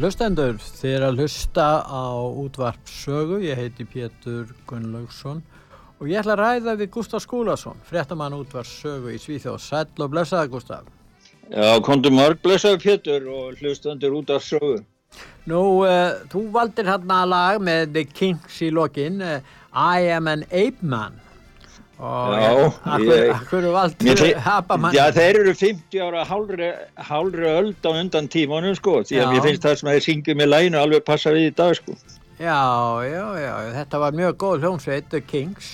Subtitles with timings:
[0.00, 2.08] Hlustendur, þið er að hlusta á
[2.40, 5.42] útvarp sögu, ég heiti Pétur Gunnlaugsson
[6.00, 9.58] og ég ætla að ræða við Gustaf Skúlason, fréttamann útvarp sögu í Svíþjóð.
[9.60, 10.88] Sæl og blessaði Gustaf.
[11.52, 14.78] Já, kontum marg blessaði Pétur og hlustendur útvarp sögu.
[15.50, 20.46] Nú, uh, þú valdir hérna lag með The Kings í lokin, uh, I am an
[20.48, 21.20] ape man.
[22.00, 22.72] Já,
[24.96, 26.70] Já, þeir eru 50 ára hálfri,
[27.50, 29.28] öld á undan tímanum sko, því að já.
[29.34, 31.98] mér finnst það sem að þeir syngja með lænu alveg passa við í dag sko.
[32.40, 32.56] Já,
[33.04, 35.70] já, já, þetta var mjög góð hljómsveit, The Kings.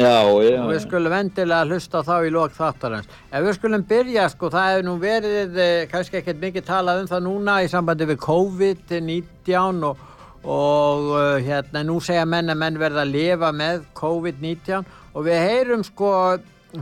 [0.00, 3.10] Já, já og við skulum endilega hlusta þá í lók þáttarins.
[3.30, 7.10] Ef við skulum byrja sko, það hefur nú verið eh, kannski ekkert mikið talað um
[7.10, 10.00] það núna í sambandi við COVID-19 og,
[10.42, 15.40] og uh, hérna, nú segja menn að menn verða að lifa með COVID-19 og við
[15.42, 16.12] heyrum sko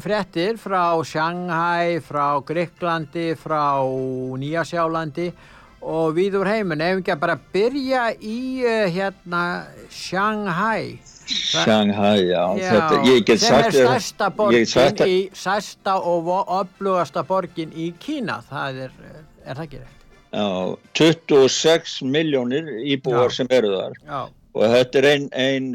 [0.03, 3.81] frettir frá Shanghai, frá Greiklandi, frá
[4.39, 5.31] Nýjasjálandi
[5.89, 9.43] og við úr heimun, ef ekki að bara byrja í uh, hérna
[9.95, 10.99] Shanghai?
[11.29, 12.71] Shanghai, já, já.
[12.73, 18.41] Þetta, ég get sagt sem er stærsta borgin í stærsta og öflugasta borgin í Kína,
[18.49, 18.99] það er,
[19.45, 19.95] er það ekki rétt?
[20.29, 20.49] Já,
[21.01, 23.39] 26 miljónir íbúar já.
[23.39, 24.03] sem eru þar.
[24.05, 24.21] Já
[24.59, 25.69] og þetta er einn ein,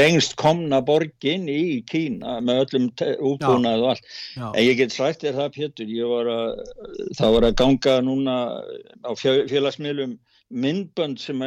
[0.00, 2.86] lengst komna borgin í Kína með öllum
[3.30, 4.06] útbúnað og allt.
[4.36, 4.46] Já.
[4.48, 6.62] en ég get sagt þér það Pétur var að,
[7.18, 8.36] það var að ganga núna
[9.04, 10.16] á félagsmiðlum
[10.46, 11.40] myndbönd sem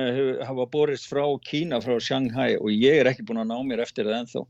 [0.43, 4.09] hafa borist frá Kína, frá Shanghai og ég er ekki búin að ná mér eftir
[4.09, 4.45] það ennþá.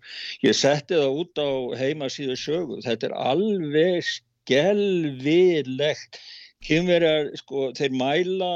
[0.48, 1.50] Ég setti það út á
[1.84, 6.22] heimasíðu sögu, þetta er alveg skelvilegt
[6.66, 8.52] kynverjar, sko, þeir mæla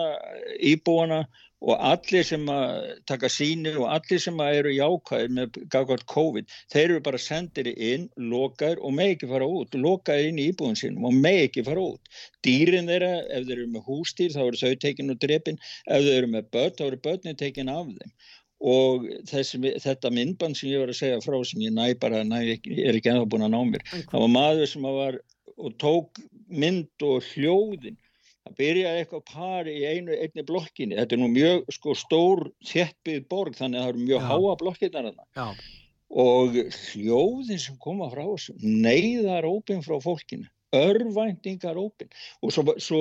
[0.60, 1.24] íbúana
[1.64, 6.52] og allir sem að taka sínir og allir sem að eru jákvæðir með gafkvært COVID,
[6.74, 10.80] þeir eru bara sendir inn, lokaðir og með ekki fara út lokaðir inn í íbúðin
[10.82, 12.14] sínum og með ekki fara út.
[12.44, 15.60] Dýrin þeirra, ef þeir eru með hústýr þá eru þau tekin og drepin.
[15.88, 18.16] Ef þeir eru með börn, þá eru börnin tekin af þeim.
[18.74, 22.44] Og þessi, þetta myndband sem ég var að segja frá sem ég næ bara, næ,
[22.60, 25.20] er ekki ennþá búin að ná mér, það var maður sem var
[25.58, 27.98] og tók mynd og hljóðin
[28.44, 33.30] það byrjaði eitthvað pari í einu einni blokkinni, þetta er nú mjög sko, stór þjettbyggð
[33.32, 34.28] borg þannig að það eru mjög Já.
[34.32, 35.10] háa blokkinnar
[36.24, 36.58] og
[36.94, 42.10] hljóðin sem koma frá þessu neyðar ópinn frá fólkinu örvæntingar ópinn
[42.42, 43.00] og svo, svo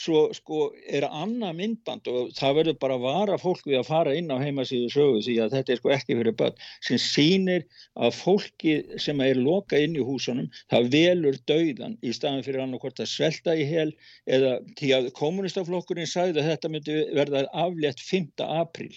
[0.00, 4.14] svo sko er annað myndband og það verður bara að vara fólk við að fara
[4.18, 8.16] inn á heimasíðu sögu því að þetta er sko ekki fyrir börn sem sínir að
[8.18, 8.74] fólki
[9.04, 13.54] sem er loka inn í húsunum það velur dauðan í staðan fyrir annarkort að svelta
[13.54, 13.92] í hel
[14.26, 18.44] eða því að kommunistaflokkurinn sagði að þetta myndi verða aflétt 5.
[18.48, 18.92] apríl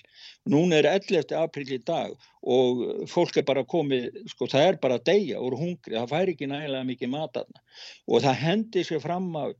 [0.49, 1.37] núna er 11.
[1.37, 2.17] apríl í dag
[2.47, 6.33] og fólk er bara komið sko það er bara að deyja úr hungri það fær
[6.33, 7.65] ekki nægilega mikið matarna
[8.07, 9.53] og það hendi sér fram á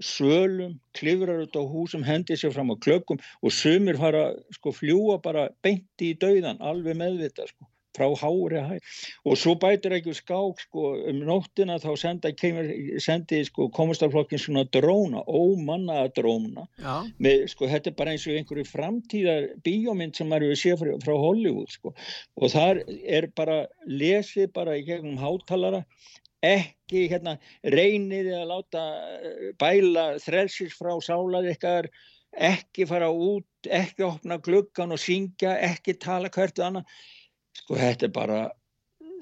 [0.00, 5.18] svölum, klifrar út á húsum, hendir sér fram á klökkum og sumir fara sko fljúa
[5.22, 7.68] bara beinti í dauðan, alveg meðvita sko.
[7.92, 8.92] frá hári hæð.
[9.28, 12.70] Og svo bætir ekki skák sko um nóttina þá senda, kemur,
[13.04, 16.64] sendi sko komastaflokkin svona dróna, ómannaða dróna.
[17.20, 20.94] Með sko þetta er bara eins og einhverju framtíðar bíómynd sem maður hefur séð frá,
[21.04, 21.92] frá Hollywood sko.
[22.40, 25.84] Og þar er bara lesið bara í gegnum hátalara
[26.42, 28.86] ekki hérna reynið að láta
[29.18, 31.90] eh, bæla þrelsis frá sálar ykkar
[32.32, 36.98] ekki fara út, ekki opna gluggan og syngja, ekki tala hvert og annað.
[37.62, 38.42] Sko þetta er bara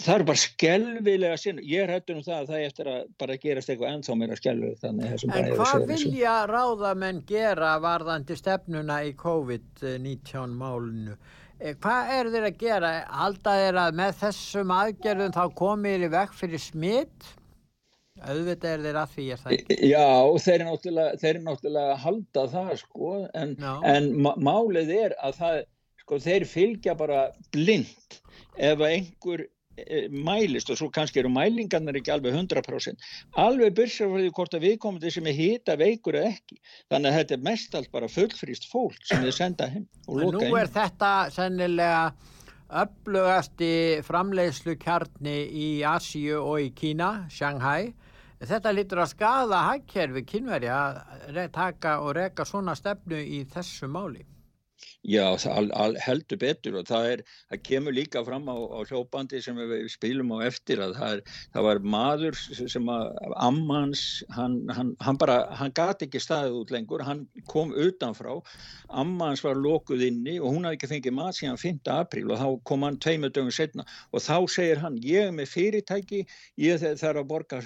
[0.01, 1.61] það er bara skelvilega sinn.
[1.67, 4.39] Ég er hættur um það að það er eftir að bara gerast eitthvað ennþá meira
[4.39, 11.19] skelvileg En hvað vilja ráðamenn gera varðandi stefnuna í COVID-19 málinu?
[11.61, 12.95] Eh, hvað er þeir að gera?
[13.21, 17.35] Halda þeir að með þessum aðgerðum þá komir í vekk fyrir smitt?
[18.21, 20.07] auðvitað er þeir að því er það ekki Já,
[20.45, 23.55] þeir eru náttúrulega, þeir eru náttúrulega að halda það sko en,
[23.93, 25.61] en málið er að það
[26.03, 27.23] sko þeir fylgja bara
[27.55, 28.19] blind
[28.61, 29.47] ef einhver
[30.11, 33.07] mælist og svo kannski eru mælingarnir ekki alveg 100%
[33.45, 36.61] alveg byrjar fyrir hvort að viðkomandi sem er hýta veikur eða ekki
[36.93, 40.45] þannig að þetta er mest allt bara fullfrýst fólk sem þið senda heim og loka
[40.45, 40.75] heim Nú er heim.
[40.77, 42.05] þetta sennilega
[42.85, 43.73] öflugasti
[44.07, 47.91] framleiðslu kjarni í Asíu og í Kína, Shanghai
[48.41, 50.77] Þetta lítur að skada hagkerfi kynverja
[51.29, 54.23] að taka og reka svona stefnu í þessu máli.
[55.01, 59.41] Já, það al, heldur betur og það, er, það kemur líka fram á, á hljópandi
[59.41, 63.07] sem við spilum á eftir að það, er, það var maður sem að
[63.47, 64.03] ammans,
[64.37, 68.35] hann, hann, hann bara, hann gati ekki staðið út lengur, hann kom utanfrá,
[69.03, 71.81] ammans var lokuð inni og hún hafði ekki fengið mat síðan 5.
[71.97, 75.55] apríl og þá kom hann tveimu dögum setna og þá segir hann, ég er með
[75.55, 76.27] fyrirtæki,
[76.61, 77.63] ég þarf að borga,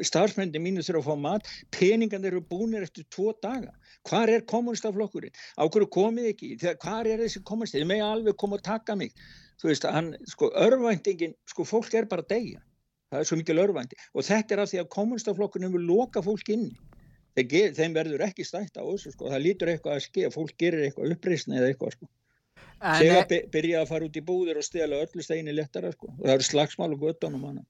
[0.00, 3.76] starfsmenni mínu þurfa að fá mat, peningan eru búinir eftir tvo daga,
[4.08, 6.52] hvar er kommunistaflokkurinn, á hverju komið ekki,
[6.82, 9.14] hvað er þessi komast þið með alveg koma og taka mig.
[9.60, 12.60] Þú veist hann, sko, örvæntingin sko, fólk er bara degja
[13.14, 16.50] það er svo mikil örvænti og þetta er af því að kommunstaflokkunum vil loka fólk
[16.54, 16.68] inn
[17.34, 21.14] þeim verður ekki stætt á þessu sko, það lítur eitthvað að ske, fólk gerir eitthvað
[21.16, 22.10] uppreysni eða eitthvað sko
[22.80, 23.40] þegar e...
[23.52, 26.10] byrja að fara út í búðir og stela öllu steini lettara sko.
[26.12, 27.64] Og það eru slagsmál og göttunum hana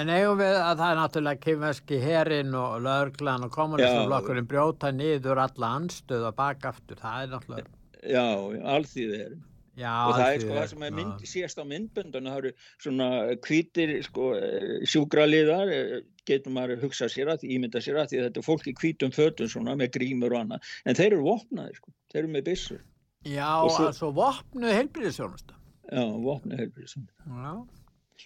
[0.00, 5.42] En eigum við að það er náttúrulega kymveski herin og löglan og kommunistaflokkurinn brjóta niður
[5.44, 7.76] alla anstöð og bakaftur, það er náttúrulega
[8.08, 8.26] Já,
[8.76, 9.38] alþýðið er
[9.78, 12.50] Já, og það er sko það sem er mynd, síðast á myndböndunum það eru
[12.82, 13.08] svona
[13.44, 14.30] kvítir sko,
[14.90, 15.92] sjúkraliðar eh,
[16.26, 19.76] getur maður hugsað sér að, ímynda sér að því þetta er fólki kvítum fötum svona
[19.78, 22.82] með grímur og annað, en þeir eru vopnaðir sko, þeir eru með byssur
[23.28, 25.56] Já, svo, altså vopnuð helbriðisjónusta
[25.88, 27.66] Já, vopnuð helbriðisjónusta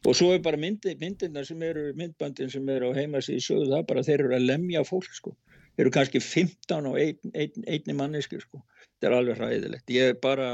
[0.09, 3.83] og svo er bara myndi, myndina sem eru myndböndin sem eru á heimasíði sögðu það
[3.91, 5.35] bara þeir eru að lemja fólk sko.
[5.77, 8.63] Þeir eru kannski 15 og ein, ein, einni manneski sko.
[8.87, 9.93] Þetta er alveg hræðilegt.
[9.93, 10.49] Ég er bara,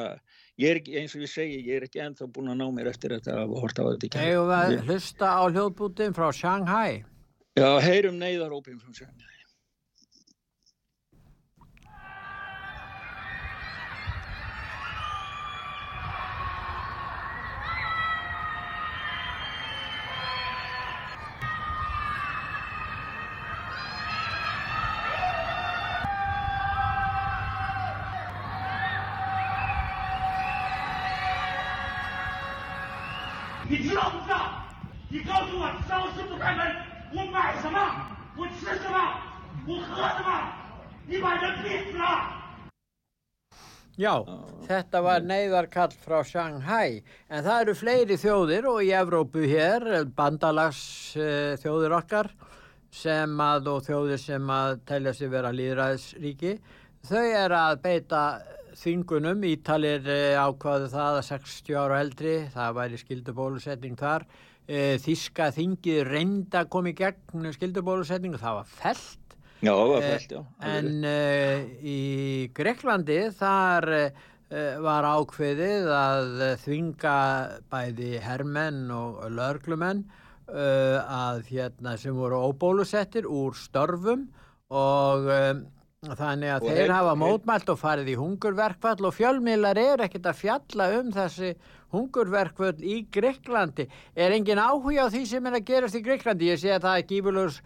[0.60, 2.92] ég er ekki, eins og ég segi ég er ekki ennþá búin að ná mér
[2.92, 7.02] eftir þetta að horta á þetta Hefur við hlusta á hljóðbútin frá Shanghai?
[7.58, 9.37] Já, heyrum neyðarópin frá Shanghai
[39.65, 40.63] 我喝什么？
[41.07, 42.43] 你把人逼死了！
[43.95, 44.25] Já,
[44.65, 49.85] þetta var neyðarkall frá Shanghai en það eru fleiri þjóðir og í Evrópu hér,
[50.17, 52.31] bandalags uh, þjóðir okkar
[52.89, 56.55] sem að og þjóðir sem að telja sig vera líðræðisríki
[57.05, 58.23] þau er að beita
[58.81, 65.46] þingunum, Ítalir uh, ákvaðu það að 60 ára eldri, það væri skildubólusetning þar uh, Þíska
[65.56, 70.32] þingið reynda að koma í gegn skildubólusetning og það var felt Já, það var fælt,
[70.34, 70.40] já.
[70.68, 72.00] En uh, í
[72.54, 73.88] Greiklandi þar
[74.80, 76.30] var ákveðið að
[76.62, 77.16] þvinga
[77.68, 80.06] bæði hermenn og lörglumenn
[80.48, 84.24] uh, að hérna sem voru óbólusettir úr störfum
[84.72, 85.28] og
[85.98, 90.40] þannig að og þeir hafa mótmælt og farið í hungurverkvall og fjölmiðlar er ekkert að
[90.44, 91.52] fjalla um þessi
[91.94, 93.88] hungurverkvall í Greiklandi.
[94.16, 96.50] Er engin áhuga á því sem er að gerast í Greiklandi?
[96.52, 97.60] Ég sé að það er gífurlegur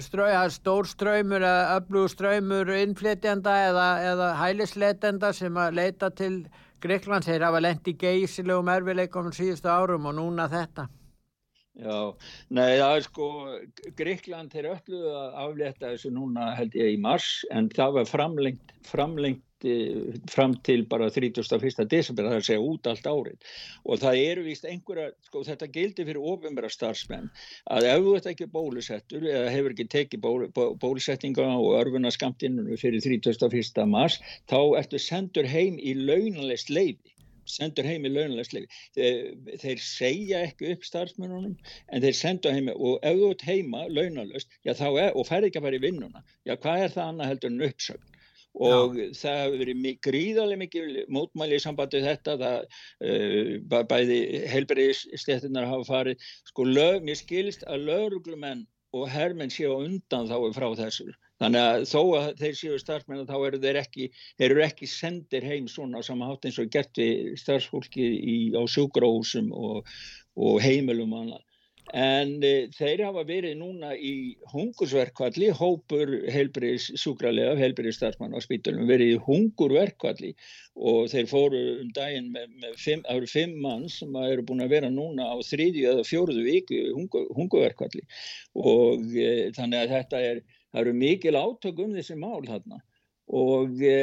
[0.00, 6.46] ströy, stór ströymur eða öflugur ströymur innflytjanda eða, eða hælisleitenda sem að leita til
[6.80, 10.88] Greiklands þeir hafa lendi geysilegum erfileikum síðustu árum og núna þetta
[11.76, 12.16] Já,
[12.48, 13.26] nei það er sko
[13.98, 18.72] Greikland þeir öllu að afleta þessu núna held ég í mars en það var framlengt,
[18.88, 19.45] framlengt uh,
[20.30, 21.86] fram til bara 31.
[21.88, 25.70] desember, það er að segja út allt árið og það eru vist einhverja, sko þetta
[25.72, 27.30] gildi fyrir ofinbæra starfsmenn
[27.72, 32.76] að ef þú ert ekki bólusettur eða hefur ekki tekið ból, bólusettinga og örfuna skamtinu
[32.76, 33.86] fyrir 31.
[33.88, 38.80] mars, þá ertu sendur heim í launalist leiði sendur heim í launulegsleifi.
[38.96, 39.28] Þeir,
[39.62, 44.58] þeir segja ekki upp starfsmennunum en þeir senda heim og ef þú ert heima launalöst
[44.66, 47.66] er, og færði ekki að fara í vinnuna, já hvað er það annað heldur en
[47.70, 48.15] uppsögn?
[48.56, 49.08] Og Já.
[49.20, 52.62] það hefur verið gríðarlega mikið mótmæli í sambandi þetta það
[53.10, 54.20] uh, bæði
[54.54, 58.64] heilbreyðistéttunar hafa farið sko lög, mér skilst að lögurglumenn
[58.96, 63.34] og herrmenn séu undan þá frá þessu Þannig að þó að þeir séu starfsmenn þá
[63.36, 64.06] eru þeir ekki,
[64.46, 68.64] eru ekki sendir heim svona á sama hátt eins og gert við starfsfólki í, á
[68.64, 69.90] sjúgrósum og,
[70.32, 71.44] og heimilum og annað.
[71.96, 78.84] En e, þeir hafa verið núna í hungurverkvalli, hópur heilbriðs sjúkralega, heilbriðs starfsmann á spítalum,
[78.90, 80.34] verið í hungurverkvalli
[80.76, 84.90] og þeir fóru um daginn með, með fimm, fimm mann sem eru búin að vera
[84.92, 88.04] núna á þriðju eða fjóruðu viku hungur, hungurverkvalli
[88.60, 90.42] og e, þannig að þetta er
[90.76, 92.82] það eru mikil átök um þessi mál þarna.
[93.32, 93.96] Og e,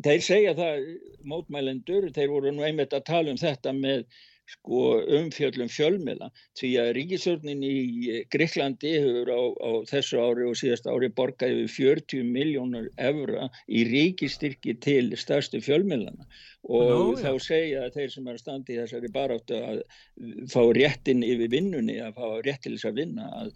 [0.00, 0.88] þeir segja það
[1.28, 4.06] mótmælendur, þeir voru nú einmitt að tala um þetta með
[4.54, 4.82] sko,
[5.18, 7.76] umfjöllum fjölmiðla því að ríkisörnin í
[8.32, 13.86] Greiklandi hefur á, á þessu ári og síðast ári borgaði við 40 miljónur evra í
[13.90, 16.28] ríkistyrki til stærstu fjölmiðlana
[16.66, 17.42] og Nó, þá ja.
[17.42, 19.82] segja þeir sem er að standa í þessari baráttu að
[20.50, 23.52] fá réttin yfir vinnunni, að fá rétt til þess að vinna að,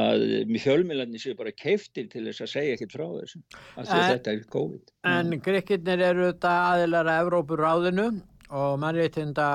[0.00, 0.26] að
[0.62, 3.42] fjölmiðlarnir séu bara keiftir til þess að segja ekkert frá þessu,
[3.80, 4.94] að þetta er COVID.
[5.10, 5.42] En mm.
[5.48, 8.06] Grekkinnir eru þetta aðilara Evrópuráðinu
[8.54, 9.48] og mannréttinda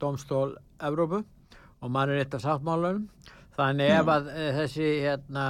[0.00, 1.22] domstól Evrópu
[1.80, 3.08] og mannréttar sáttmálunum
[3.56, 5.46] þannig ef að eh, þessi hérna,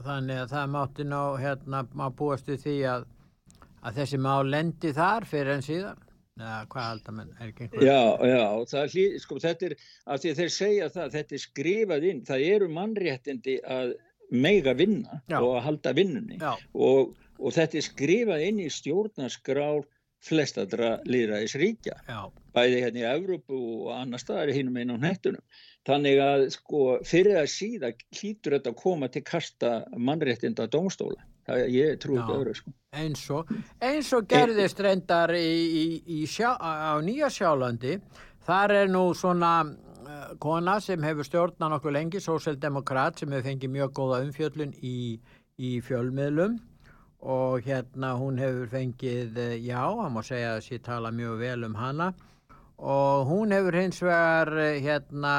[0.00, 3.10] þannig að það mátti ná hérna, maður búast í því að
[3.84, 6.00] að þessi má lendi þar fyrir en síðan
[6.40, 7.34] eða hvað aldar menn?
[7.38, 11.10] Er ekki einhver Já, já, það, sko, þetta er af því að þeir segja það,
[11.18, 13.92] þetta er skrifað inn það eru mannréttindi að
[14.34, 15.38] meiga vinna já.
[15.38, 16.40] og að halda vinnunni.
[16.40, 19.84] Og, og þetta er skrifað inn í stjórnarskrár
[20.24, 21.98] flestadra líðræðis ríkja
[22.54, 25.42] bæði hérna í Evrópu og annar staðar hinnum einn á nettunum
[25.84, 31.64] þannig að sko fyrir að síða hlýtur þetta að koma til kasta mannréttinda dómstóla það
[31.74, 32.74] ég trú ekki öðru sko.
[32.94, 33.50] Eins og,
[33.82, 35.86] eins og gerðist reyndar í, í,
[36.20, 37.98] í sjá, á Nýja Sjálandi.
[38.44, 43.74] Þar er nú svona uh, kona sem hefur stjórnan okkur lengi sósildemokrat sem hefur fengið
[43.78, 44.96] mjög góða umfjöllun í,
[45.58, 46.60] í fjölmiðlum.
[47.24, 51.76] Og hérna hún hefur fengið já, hann má segja að sér tala mjög vel um
[51.80, 52.12] hana
[52.78, 55.34] og hún hefur hins vegar uh, hérna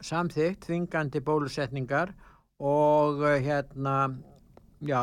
[0.00, 2.14] samþygt þingandi bólusetningar
[2.58, 3.96] og uh, hérna
[4.80, 5.02] já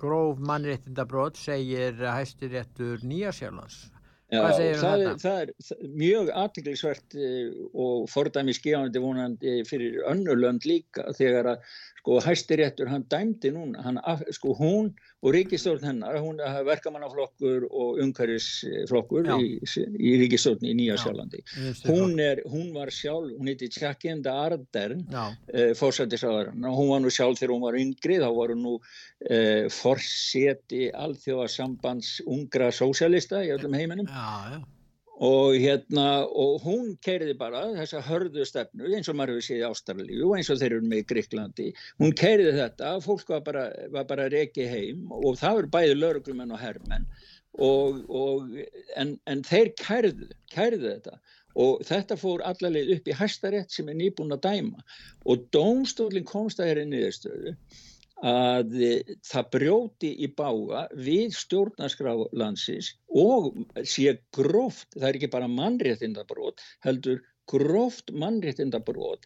[0.00, 3.90] gróf mannréttindabrót segir hæstiréttur Nýjasjálfans
[4.30, 10.66] Já, um það, er, það er mjög aðtiklisvert eh, og fordæmi skjáðandi vonandi fyrir önnulönd
[10.70, 14.00] líka þegar að sko hæstiréttur hann dæmdi núna, hann,
[14.32, 14.90] sko hún
[15.20, 21.42] og ríkistjórn hennar, hún er verkamannaflokkur og umhverfisflokkur í, í ríkistjórn í Nýja Sjálflandi
[21.84, 22.16] hún,
[22.48, 25.04] hún var sjálf, hún heiti Tjakkenda Ardern
[25.52, 28.74] eh, fórsættisáðarinn og hún var nú sjálf þegar hún var yngri, þá var hún nú
[29.28, 34.08] eh, forseti alþjóðasambands ungra sósjalista í öllum heiminum.
[34.08, 34.79] Já, já
[35.20, 39.66] og hérna og hún keiriði bara þessa hörðu stefnu eins og maður hefur séð í
[39.68, 41.66] Ástralíu og eins og þeir eru með í Gríklandi
[42.00, 43.66] hún keiriði þetta, fólk var bara,
[44.08, 47.04] bara reiki heim og það eru bæði lauruglumenn og herrmenn.
[47.58, 48.50] Og, og,
[48.96, 51.16] en, en þeir kæriðu kæriðu þetta.
[51.60, 54.84] Og þetta fór allarleið upp í hæstarétt sem er nýbúin að dæma.
[55.26, 57.56] Og dómstólinn komst að þeirri niðurstöðu
[58.30, 58.74] að
[59.26, 63.52] það brjóti í bága við stjórnarskrá landsins og
[63.88, 69.24] sé gróft, það er ekki bara mannréttindabrót, heldur gróft mannréttindabrót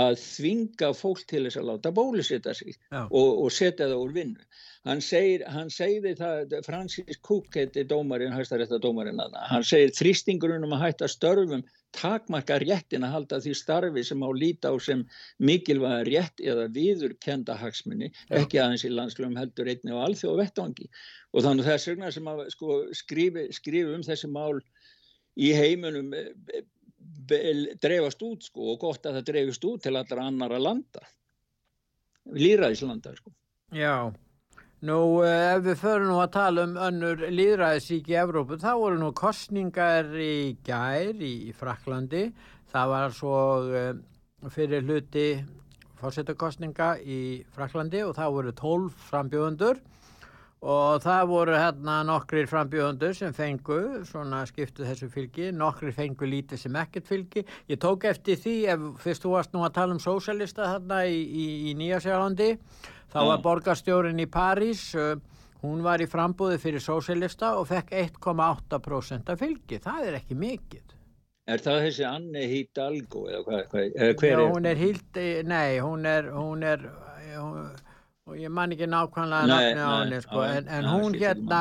[0.00, 4.46] að þvinga fólk til þess að láta bólusetta sig og, og setja það úr vinnu.
[4.88, 9.92] Hann segir, hann segir það, Francis Cook heiti dómarinn, hæstarétta dómarinn að það, hann segir
[9.98, 14.76] þrýstingurinn um að hætta störfum takmarka réttin að halda því starfi sem á líta á
[14.82, 15.04] sem
[15.42, 20.88] mikilvæga rétt eða viðurkenda hagsmunni, ekki aðeins í landslöfum heldur einni og alþjóð vettvangi
[21.32, 24.60] og þannig að það er sögna sem að sko, skrifi, skrifi um þessi mál
[25.36, 26.26] í heiminum e,
[26.56, 26.62] e,
[27.82, 31.02] dreifast út sko, og gott að það dreifist út til allra annara landa
[32.26, 33.30] líraðislanda sko.
[33.74, 34.12] Já
[34.84, 39.08] Nú ef við förum nú að tala um önnur líðræðisík í Evrópu þá voru nú
[39.16, 42.26] kostningar í gær í Fraklandi
[42.74, 43.94] það var svo uh,
[44.52, 45.30] fyrir hluti
[45.96, 47.20] fórsetakostninga í
[47.56, 49.80] Fraklandi og það voru tólf frambjöðundur
[50.66, 56.62] og það voru hérna nokkrir frambjöðundur sem fengu svona skiptu þessu fylgi, nokkrir fengu lítið
[56.64, 57.44] sem ekkert fylgi.
[57.70, 61.20] Ég tók eftir því, ef fyrst þú varst nú að tala um sósælista þarna í,
[61.22, 62.50] í, í Nýjasjálandi,
[63.16, 65.16] þá var borgarstjórin í París, uh,
[65.62, 69.80] hún var í frambúði fyrir sósælista og fekk 1,8% af fylgi.
[69.82, 70.94] Það er ekki mikið.
[71.46, 74.48] Er það þessi Anne Hidalgo eða hvað, hvað, hver Já, er?
[74.50, 76.82] hún er hild, nei, hún er, hún er,
[77.38, 77.68] hún,
[78.34, 81.60] ég man ekki nákvæmlega nafni á nei, henni, sko, já, en, en já, hún hérna,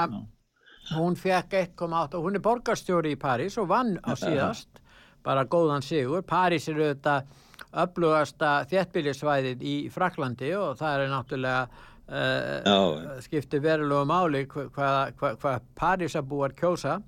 [0.95, 4.81] hún fekk 1,8 og hún er borgarstjóri í París og vann á síðast,
[5.25, 6.25] bara góðan sigur.
[6.25, 7.29] París er auðvitað
[7.84, 12.77] öflugasta þéttbýlisvæðið í Fraklandi og það er náttúrulega uh, Já.
[13.25, 17.00] skiptir verulegu máli hvað hva, hva, hva Parísabúar kjósa.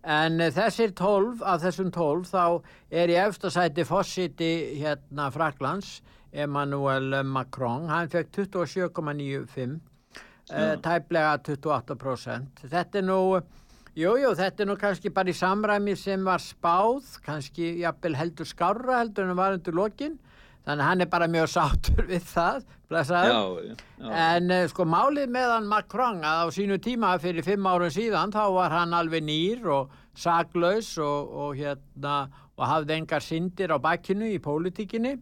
[0.00, 2.62] En þessir tólf, af þessum tólf, þá
[3.02, 5.98] er í efstasæti fósiti hérna Fraklands,
[6.32, 9.76] Emmanuel Macron, hann fekk 27,95,
[10.54, 12.64] uh, tæplega 28%.
[12.70, 13.20] Þetta er nú,
[13.98, 18.48] jú, jú, þetta er nú kannski bara í samræmi sem var spáð, kannski jafnvel heldur
[18.48, 20.18] skárra heldur en var undir lokin,
[20.66, 23.32] þannig hann er bara mjög sáttur við það, blessaður.
[23.32, 24.12] Já, já.
[24.26, 28.44] En uh, sko málið meðan Macron að á sínu tíma fyrir fimm árum síðan þá
[28.56, 32.28] var hann alveg nýr og saklaus og, og hérna
[32.60, 35.16] og hafði engar syndir á bakkinu í pólitíkinni.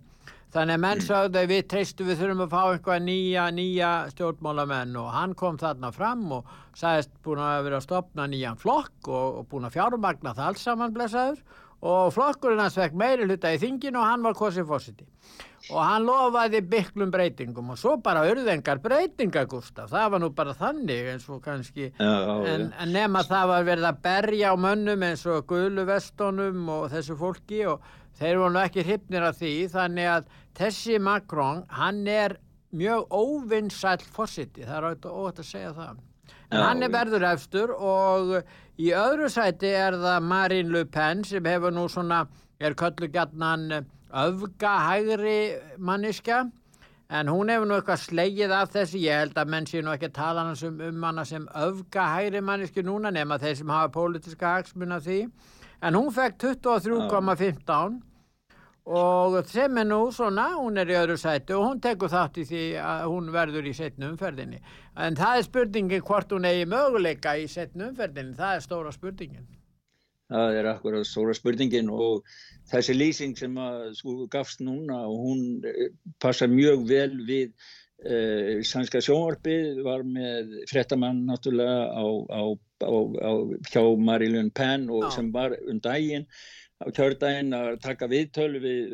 [0.55, 4.95] Þannig að menn sagði að við treystu við þurfum að fá einhvað nýja, nýja stjórnmálamenn
[4.97, 9.43] og hann kom þarna fram og sagðist búin að vera að stopna nýjan flokk og,
[9.43, 11.43] og búin að fjármagna það alls saman blessaður.
[11.89, 15.07] Og flokkurinn hans fekk meiri hluta í þinginu og hann var kosið fósiti
[15.69, 20.55] og hann lofaði byklum breytingum og svo bara urðengar breytingar Gustaf, það var nú bara
[20.57, 21.91] þannig eins og kannski.
[21.99, 26.69] Já, já, en, en nema það var verið að berja á mönnum eins og guluvestunum
[26.73, 27.85] og þessu fólki og
[28.19, 32.37] þeir voru nú ekki hrifnir af því þannig að þessi Macron hann er
[32.75, 36.05] mjög óvinnsæll fósiti, það er óvægt að segja það.
[36.49, 38.35] En Já, hann er verður efstur og
[38.81, 42.23] í öðru sæti er það Marine Le Pen sem hefur nú svona
[42.61, 43.69] er köllu gætnan
[44.09, 45.41] öfga hægri
[45.77, 46.47] manniska
[47.09, 49.01] en hún hefur nú eitthvað slegið af þessu.
[49.01, 52.43] Ég held að menn sé nú ekki að tala um, um hana sem öfga hægri
[52.45, 55.23] manniski núna nema þeir sem hafa pólitíska hagsmun af því.
[55.83, 58.01] En hún fekk 23,15
[58.89, 62.47] og sem er nú svona, hún er í öðru sæti og hún tekur þátt í
[62.49, 64.61] því að hún verður í setnu umferðinni.
[64.97, 69.49] En það er spurningin hvort hún eigi möguleika í setnu umferðinni, það er stóra spurningin.
[70.29, 72.25] Það er akkurat stóra spurningin og
[72.73, 77.53] þessi lýsing sem að sko gafst núna og hún eh, passar mjög vel við
[78.05, 82.43] uh, sænska sjónvarpið var með frettamann náttúrulega á, á,
[82.85, 82.93] á,
[83.25, 83.33] á
[83.73, 85.11] hjá Marilyn Penn og Já.
[85.17, 86.29] sem var um daginn
[86.79, 88.93] á kjördaginn að taka viðtölu við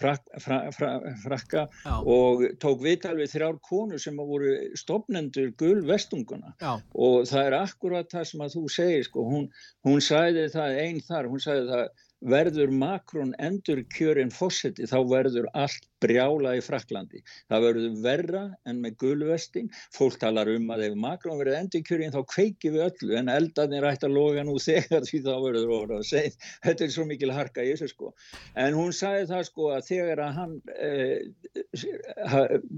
[0.00, 0.90] frak, fra, fra,
[1.22, 1.92] frakka Já.
[2.02, 8.10] og tók viðtal við þrjár konur sem voru stopnendur gulvestunguna Já, og það er akkurat
[8.10, 9.46] það sem að þú segir sko, hún,
[9.86, 11.86] hún sagði það einn þar, hún sagði það
[12.24, 17.22] verður Macron endur kjörin fósetti þá verður allt brjála í Fraklandi.
[17.50, 19.68] Það verður verra en með gulvesting.
[19.94, 23.86] Fólk talar um að ef Macron verður endur kjörin þá kveiki við öllu en eldarnir
[23.88, 26.34] ætti að loga nú þegar því þá verður orða að segja.
[26.66, 28.12] Þetta er svo mikil harka í þessu sko.
[28.56, 31.20] En hún sagði það sko að þegar að hann eh,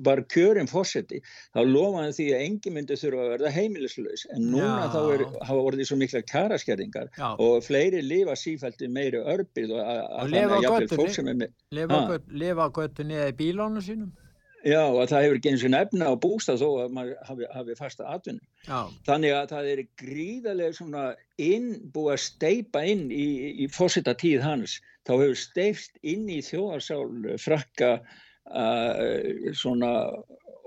[0.07, 1.23] var kjörin fósetti
[1.55, 4.91] þá lofaði því að engi myndi þurfa að verða heimilislaus en núna Já.
[4.95, 9.75] þá er, hafa orðið svo mikla kjaraskerðingar já, og fleiri lifa sífælt í meiri örbið
[9.75, 10.99] og, lifa á þannig að jafnvel götunni.
[11.03, 12.09] fólk sem er með lifa á Ha.
[12.15, 14.11] göt- lifa á göttu niður í bílónu sínum.
[14.67, 17.75] já og það hefur ekki eins og nefna á bústað þó að maður hafi, hafi
[17.79, 21.05] fasta atvinnu Já, þannig að það er gríðarlega svona
[21.39, 23.27] inn, búið að steipa inn í,
[23.65, 28.01] í fósita tíð hans þá hefur steifst inn í þjóðarsál frakka
[28.51, 29.93] uh, svona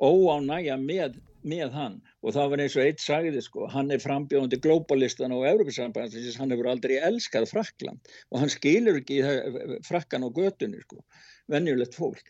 [0.01, 4.59] óánægja með með hann og það var eins og eitt sagði sko, hann er frambjóðandi
[4.61, 10.29] globalistan og Európa-sambandsins, hann hefur aldrei elskað Frakland og hann skilur ekki það- frakkan á
[10.29, 11.01] götunni sko,
[11.49, 12.21] venjulegt fólk.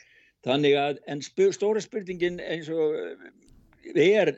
[0.48, 4.32] Þannig að, en spu, stóra spurningin eins og eh, er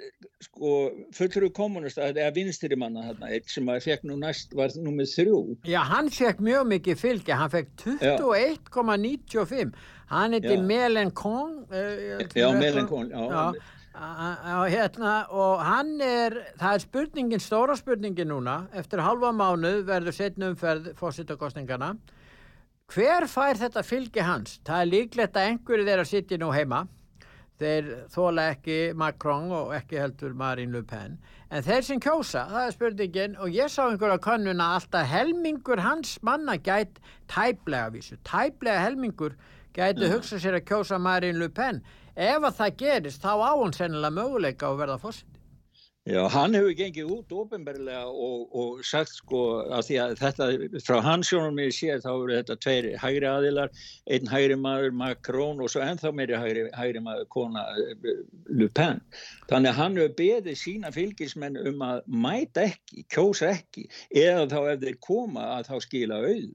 [0.43, 0.71] sko
[1.15, 5.39] fullur kommunista eða vinstri manna þarna, eitt sem að fekk nú næst var nummið þrjú.
[5.69, 9.71] já hann fekk mjög mikið fylgi, hann fekk 21,95.
[10.13, 10.61] Hann heiti Já.
[10.61, 11.53] Melenkong.
[11.71, 13.23] Uh, Já, Melenkon, já.
[13.29, 13.53] Já,
[13.95, 20.13] á- hérna, og hann er, það er spurningin, stóra spurningin núna, eftir halva mánuð verður
[20.17, 21.95] setna umferð fórsettakostningana.
[22.93, 24.59] Hver fær þetta fylgi hans?
[24.65, 26.87] Það er líklegt að einhverju þeirra sitja nú heima.
[27.61, 31.19] Þeir þóla ekki Macron og ekki heldur Marine Le Pen.
[31.53, 35.79] En þeir sem kjósa, það er spurningin, og ég sá einhverja könnun að alltaf helmingur
[35.85, 36.97] hans manna gæt
[37.29, 39.35] tæplega vísu, tæplega helmingur
[39.75, 41.83] gæti hugsa sér að kjósa Marine Le Pen.
[42.15, 45.33] Ef að það gerist, þá á hún sennilega möguleika að verða fórseti.
[46.03, 50.47] Já, hann hefur gengið út ofinberlega og, og sagt sko að því að þetta
[50.83, 53.71] frá hans sjónum mér séð þá eru þetta tveir hægri aðilar,
[54.11, 58.11] einn hægri maður Macron og svo ennþá meiri hægri, hægri maður kona eh,
[58.51, 58.99] Le Pen.
[59.47, 64.59] Þannig að hann hefur beðið sína fylgismenn um að mæta ekki, kjósa ekki eða þá
[64.73, 66.51] ef þeir koma að þá skila auð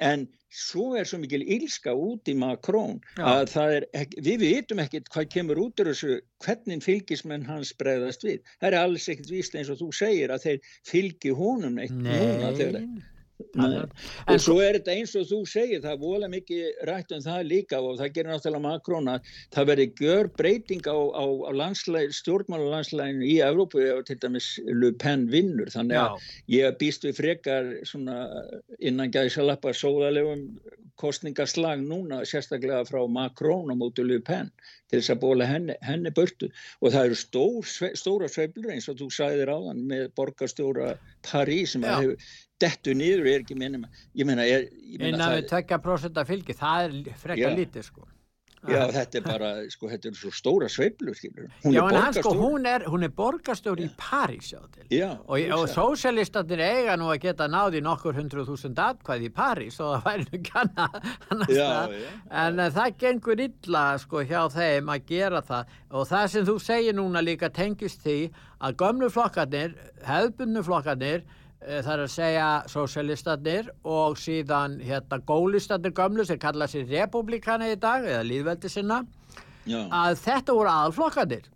[0.00, 3.86] en svo er svo mikil ílska út í Makrón að það er,
[4.18, 8.40] við vitum ekkert hvað kemur út úr þessu, hvernig fylgismenn hans bregðast við.
[8.58, 12.10] Það er alls ekkert víst eins og þú segir að þeir fylgi honum neitt Nei.
[12.16, 12.82] núna þegar
[13.60, 17.46] og svo er þetta eins og þú segir það er vola mikið rætt um það
[17.50, 21.52] líka og það gerir náttúrulega Makrón að það verði gjör breyting á, á, á
[22.20, 25.70] stjórnmálalandslæginu í Evrópu og til dæmis Le Pen vinnur.
[25.72, 26.28] Þannig að Já.
[26.56, 28.22] ég býst við frekar svona
[28.78, 30.46] innan gæðis að lappa sóðalegum
[31.00, 34.52] kostningaslag núna sérstaklega frá Makrón á mótu Le Pen
[34.90, 36.50] til þess að bóla henni, henni burtu.
[36.82, 40.94] Og það eru stór, stóra sveiflur eins og þú sagðir áðan með borgarstjóra
[41.26, 43.86] París sem að hefur dettu niður er ekki minnum
[44.16, 47.56] ég meina, er, ég meina það, tvekja prosenta fylgi það er frekar Já.
[47.56, 48.09] lítið sko
[48.68, 51.48] já, þetta er bara sko, þetta er svo stóra sveiflur skilur.
[51.64, 55.08] hún Já, en hann sko, hún er, hún er borgarstjóri í París já til já,
[55.16, 55.74] og, og hugsa.
[55.78, 60.28] sósialistandir eiga nú að geta náði nokkur hundruð þúsund atkvæði í París og það væri
[60.28, 61.72] nú ekki annað annars já.
[62.44, 66.56] en uh, það gengur illa sko hjá þeim að gera það og það sem þú
[66.60, 68.18] segir núna líka tengist því
[68.60, 75.92] að gömlu flokkarnir hefðbunnu flokkarnir uh, það er að segja sósialistandir og síðan hérna gólistandir
[75.96, 79.02] gömlu sem kalla sér republikana í dag eða líðveldi sinna
[79.68, 81.50] já, að þetta voru aðalflokkandir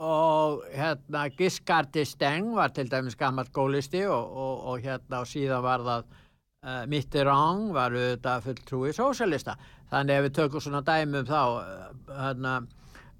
[0.00, 5.62] og hérna Giscardi Steng var til dæmis gammalt gólisti og, og, og hérna og síðan
[5.62, 9.58] var það uh, Mitterrand var auðvitað fulltrúi sósialista
[9.92, 12.54] þannig ef við tökum svona dæmum þá uh, hérna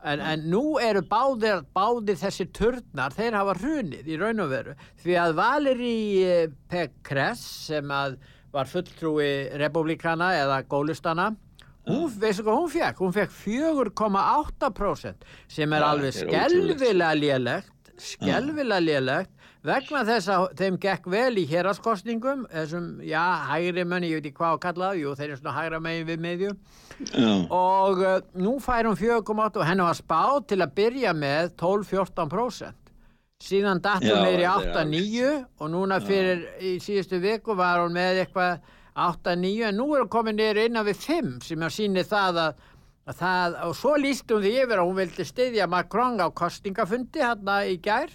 [0.00, 4.74] En, en nú eru báðir, báðir þessi turnar, þeir hafa hrunið í raun og veru.
[5.02, 6.36] Því að Valérie
[6.72, 8.16] Pécresse sem að
[8.50, 11.28] var fulltrúi republikana eða gólistana
[11.86, 13.02] hún, veistu hvað hún fekk?
[13.04, 17.70] Hún fekk 4,8% sem er alveg skelvilega lélegt
[18.02, 19.30] skelvilega lélegt.
[19.60, 24.38] Vegna þess að þeim gekk vel í héraskostningum þessum, já, hægri menn, ég veit ekki
[24.38, 26.52] hvað að kalla það, jú, þeir eru svona hægra megin við meðju
[27.10, 31.52] já, og uh, nú fær hún 4,8 og henni var spáð til að byrja með
[31.60, 32.80] 12-14%
[33.44, 37.96] síðan datt hún Já, þetta er 8-9 og núna fyrir í síðustu viku var hún
[37.96, 38.64] með eitthvað
[39.00, 42.50] 8-9 en nú er hún komin neyri innan við 5 sem að síni það að,
[42.50, 42.66] að
[43.08, 47.62] það, og svo líst hún því yfir að hún vildi styðja Macron á kostingafundi hérna
[47.66, 48.10] í gær.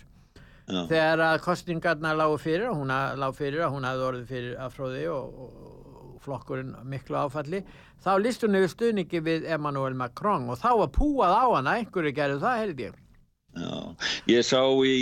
[0.65, 0.87] Já.
[0.89, 5.03] þegar að kostingarna lágu fyrir hún að- lágu fyrir að hún hafði orðið fyrir afróði
[5.13, 5.51] og, og,
[6.15, 7.59] og flokkurinn miklu áfalli
[8.01, 11.75] þá líst hún yfir stuðningi við Emmanuel Macron og þá var púað á hana.
[11.77, 12.95] Einhverju gerðu það held ég.
[13.53, 13.95] Já,
[14.33, 14.97] ég sá í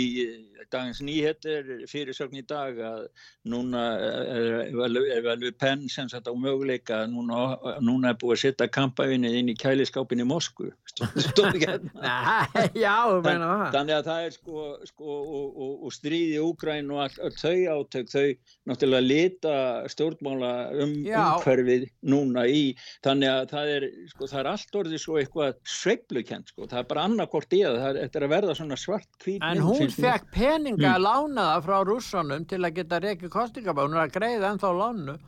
[0.64, 3.06] eh, dagens nýhettir fyrirsögn í dag að
[3.52, 7.44] núna er er vel við penn sem sagt á möguleika að núna,
[7.84, 10.72] núna er búið að setja kampavinnið inn í kæliskápin í Moskvu
[11.02, 13.64] Nei, já, meina það.
[13.74, 17.80] Þannig að það er sko, sko og, og, og stríði Úgræn og all, all þau
[17.80, 18.28] átök, þau
[18.70, 19.56] náttúrulega lita
[19.90, 20.52] stjórnmála
[20.84, 22.62] um umhverfið núna í,
[23.06, 26.88] þannig að það er, sko, það er allt orðið svo eitthvað sveiflukent, sko, það er
[26.94, 30.94] bara annarkort í það, þetta er að verða svona svart hvít En hún fekk peninga
[30.94, 34.76] að lána það frá rússanum til að geta reikið kostingabá, hún er að greiða ennþá
[34.78, 35.18] lánu.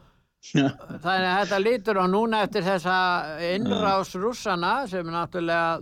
[0.52, 2.96] Þannig að þetta lítur á núna eftir þessa
[3.54, 5.80] innrás rússana sem náttúrulega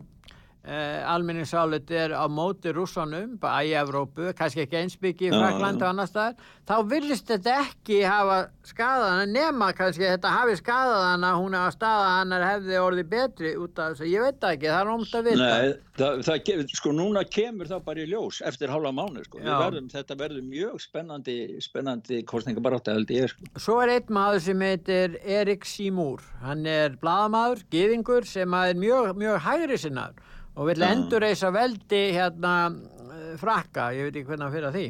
[0.64, 5.38] eh, almenningsálit er á móti rússanum, bara í Evrópu, kannski ekki einsbyggi í já.
[5.44, 11.56] og annar staðar, þá virðist þetta ekki hafa skadaðana nema kannski þetta hafi skadaðana, hún
[11.58, 15.14] hafa staðaðana hefði orðið betri út af þess að ég veit ekki, það er ómt
[15.18, 15.48] að vita.
[15.52, 19.90] Nei, það, það, sko núna kemur það bara í ljós eftir hálfa mánu, sko, verðum,
[19.92, 23.50] þetta verður mjög spennandi, spennandi kostningabarátta held ég, sko.
[23.60, 26.24] Svo er einn maður sem heitir Erik Seymour.
[26.44, 30.16] Hann er blaðamaður, gyðingur sem er mjög, mjög hægri sinnar
[30.56, 30.88] og vil Já.
[30.94, 34.86] endurreisa veldi hérna eh, frakka, ég veit ekki hvernig hann fyrir að því.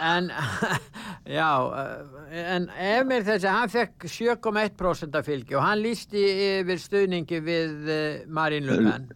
[0.00, 0.28] En,
[1.40, 1.48] já,
[1.80, 6.22] eh, en Emil þessi, hann fekk 7,1% af fylgi og hann lísti
[6.60, 9.10] yfir stuðningi við eh, Marín Pen.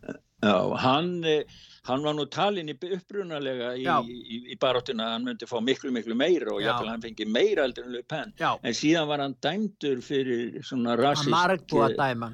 [0.45, 1.13] Já, hann,
[1.89, 5.93] hann var nú talin í upprunalega í, í, í baráttuna að hann myndi fá miklu,
[5.95, 6.67] miklu meira og Já.
[6.75, 8.35] jáfnvel hann fengi meira heldur en Pen.
[8.43, 11.31] Já, En síðan var hann dæmdur fyrir svona rasist.
[11.33, 12.33] margbúa dæma.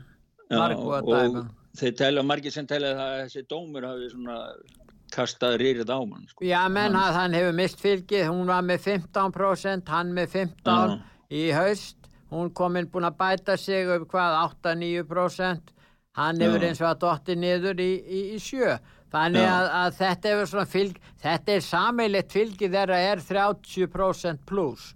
[0.50, 1.44] Margbúa dæma.
[1.78, 4.38] Þeir telja, margir sem telja það að þessi dómur hafi svona
[5.14, 6.26] kastað rýrið á mann.
[6.28, 6.44] Sko.
[6.46, 11.50] Já, menn Hann- hann hefur mist fylgið, hún var með 15%, hann með 15% í
[11.52, 11.96] haust,
[12.30, 15.74] hún kominn búin að bæta sig upp hvað, 8-9%,
[16.16, 18.78] hann hefur eins og að dotti niður í, í, í sjö.
[19.11, 24.94] Þannig að, að þetta er svona fylg, þetta er sammeilegt fylgi þeirra er 30% pluss.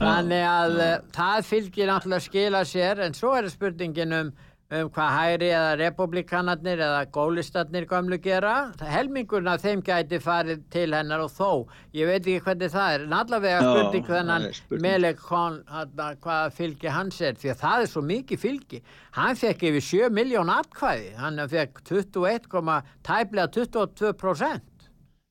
[0.00, 1.00] Þannig að já.
[1.12, 4.32] það fylgir náttúrulega skila sér en svo er spurningin um
[4.74, 8.54] um hvað hæri eða republikanarnir eða gólistarnir gamlu gera.
[8.80, 11.50] Helmingurna þeim gæti farið til hennar og þó,
[11.94, 13.06] ég veit ekki hvernig það er.
[13.06, 14.48] En allavega spurning þennan
[14.88, 17.38] meðleg hvað fylgi hans er.
[17.38, 18.84] Því að það er svo mikið fylgi.
[19.14, 21.10] Hann fekk yfir 7 miljón atkvæði.
[21.22, 24.73] Hann fekk 21, tæplega 22%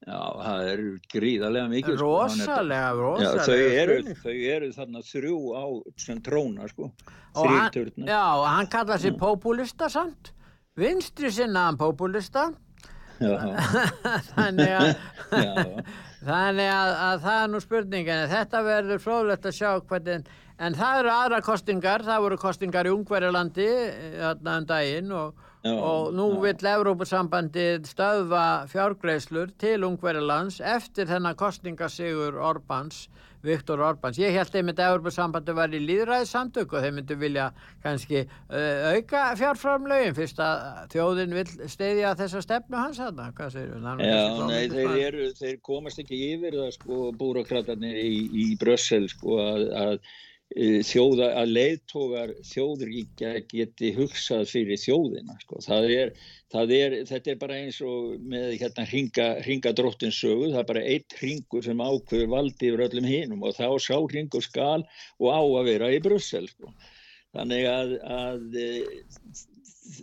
[0.04, 0.82] Já, það er
[1.14, 3.04] gríðarlega mikið Rósalega, sko.
[3.04, 5.66] rósalega Já, þau eru, þau eru þarna þrjú á
[6.04, 6.90] sem tróna sko.
[7.38, 10.34] Þrýrturna Já, og hann kallar sér populista samt.
[10.76, 12.50] Vinstri sinnaðan populista.
[14.34, 14.90] Þannig að
[16.24, 18.26] Þannig að, að það er nú spurningin.
[18.32, 20.32] Þetta verður fróðlegt að sjá hvernig
[20.64, 25.50] En það eru aðra kostingar Það voru kostingar í Ungverjalandi eh, Þarna um daginn og
[25.64, 26.40] Já, og nú já.
[26.44, 33.06] vill Európa-sambandið stöðva fjárgreislur til Ungverðarlands eftir þennan kostningasigur Orbáns,
[33.44, 34.20] Viktor Orbáns.
[34.22, 37.48] Ég held einmitt að Európa-sambandið var í líðræðissamtök og þeir myndu vilja
[37.84, 43.30] kannski uh, auka fjárframlögin fyrst að þjóðin vil steyðja þessa stefnu hans þarna.
[43.38, 44.06] Hvað segir við?
[44.08, 49.42] Já, nei, þeir, eru, þeir komast ekki yfir það sko búrokratarnir í, í Brössel sko
[49.44, 55.62] að, að Eh, þjóða að leiðtógar þjóðríkja geti hugsað fyrir þjóðina sko.
[55.66, 56.12] það er,
[56.54, 60.86] það er, þetta er bara eins og með hérna hringa, hringa dróttinsögu, það er bara
[60.86, 65.42] eitt hringur sem ákveður valdi yfir öllum hinum og þá sá hringur skal og á
[65.42, 66.70] að vera í Brussel sko.
[67.34, 68.60] þannig að að,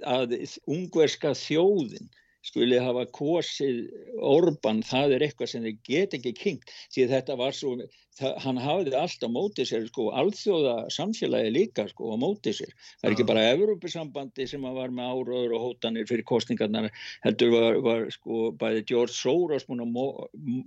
[0.03, 0.35] að
[0.67, 2.11] ungverska þjóðin
[2.47, 3.81] skuli hafa kosið
[4.25, 7.75] Orban, það er eitthvað sem þið get ekki kynkt, því þetta var svo
[8.19, 13.09] það, hann hafði alltaf mótið sér sko, alþjóða samfélagi líka sko, á mótið sér, það
[13.09, 16.91] er ekki bara Evrópusambandi sem var með áraður og hótanir fyrir kostningarnar,
[17.27, 20.09] heldur var, var sko bæði George Soros mó,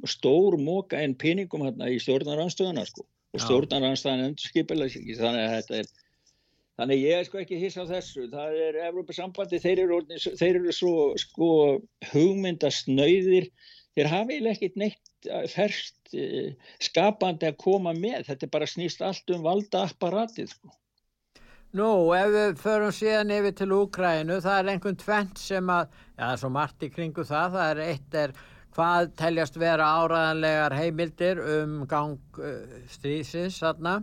[0.10, 5.80] stór móka en peningum hérna í stjórnaranstöðuna sko og stjórnaranstöðan endur skipilega þannig að þetta
[5.82, 5.94] er
[6.80, 8.28] Þannig ég er sko ekki hiss á þessu.
[8.32, 9.84] Það er Evrópa-sambandi, þeir
[10.40, 11.50] þeir eru svo sko
[12.14, 13.50] hugmyndasnöyðir.
[13.94, 18.24] Þeir hafi ekkert neitt eh, ferst eh, skapandi að koma með.
[18.32, 20.74] Þetta er bara snýst allt um valda apparatið sko.
[21.78, 26.20] Nú, ef við förum síðan yfir til Úkrænu, það er einhvern tvent sem að, já
[26.22, 28.36] það er svo margt í kringu það, það er eitt er
[28.74, 33.96] hvað teljast vera áraðanlegar heimildir um gang uh, strísins þarna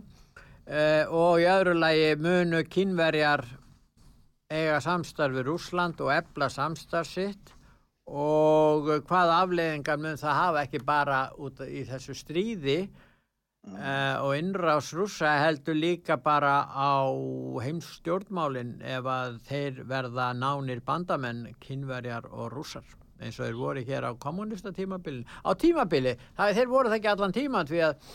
[0.69, 3.41] Uh, og í öðru lagi munu kynverjar
[4.51, 7.55] eiga samstarfi Rúsland og ebla samstarfsitt
[8.05, 14.91] og hvað afleðingar mun það hafa ekki bara út í þessu stríði uh, og innrás
[14.93, 17.09] rúsa heldur líka bara á
[17.65, 22.85] heimstjórnmálinn ef að þeir verða nánir bandamenn kynverjar og rúsar
[23.21, 27.11] eins og þeir voru hér á kommunista tímabilin á tímabili, það, þeir voru það ekki
[27.13, 28.05] allan tíman því að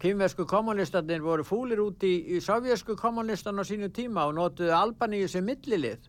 [0.00, 5.28] kynversku kommunistarnir voru fúlir út í, í sovjesku kommunistan á sínu tíma og notuðu Albaníu
[5.28, 6.06] sem millilið.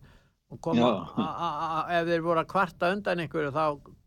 [0.54, 3.66] Og koma, a, a, a, ef þeir voru að kvarta undan einhverju þá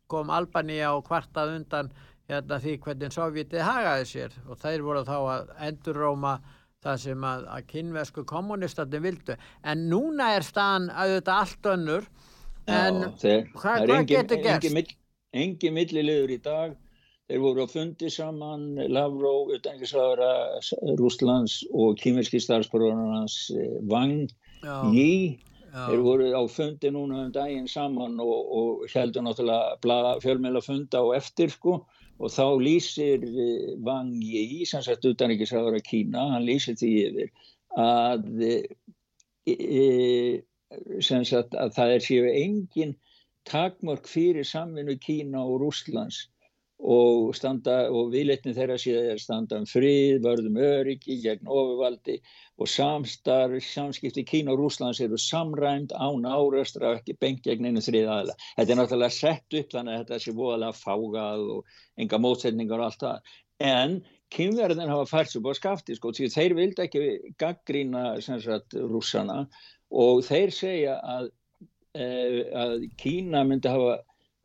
[0.08, 1.90] kom Albaníu og kvartað undan
[2.30, 4.38] hérna, því hvernig Sovjetið hagaði sér.
[4.48, 6.38] Og þeir voru þá að endurróma
[6.84, 9.36] það sem að, að kynversku kommunistarnir vildu.
[9.66, 12.08] En núna er staðan auðvitað allt önnur
[12.68, 14.94] en Já, þeir, hvað, hvað getur gerst?
[15.38, 16.76] Engi millilegur í dag.
[17.28, 23.36] Þeir voru á fundi saman, Lavrov, utanriksvæðara Rúslands og kýmerski starfsbróðunar hans
[23.90, 24.30] Wang
[24.94, 25.36] Yi.
[25.68, 31.18] Þeir voru á fundi núna um daginn saman og, og heldur náttúrulega fjölmjöla funda og
[31.18, 31.82] eftir sko.
[32.18, 37.28] Og þá lýsir eh, Wang Yi, sem sagt utanriksvæðara Kína, hann lýsir því yfir
[37.78, 38.56] að, e,
[39.52, 39.84] e,
[41.02, 42.96] sagt, að það er séu engin
[43.48, 46.26] takmörk fyrir samvinnu Kína og Rúslands
[46.78, 52.18] og, og viðleitni þeirra síðan standa um frið, vörðum öryggi gegn ofurvaldi
[52.58, 57.82] og samstarf, samskipti Kína og Rúslands eru samræmt án árastra og ekki bengt gegn einu
[57.82, 58.36] þrið aðla.
[58.58, 62.90] Þetta er náttúrulega sett upp þannig að þetta sé voðalega fágað og enga mótsetningar og
[62.90, 63.34] allt það.
[63.58, 63.98] En
[64.34, 67.04] kynverðin hafa fært svo búið skafti sko, því þeir vildi ekki
[67.40, 69.46] gaggrína sagt, rússana
[69.90, 71.30] og þeir segja að,
[71.94, 73.98] eh, að Kína myndi hafa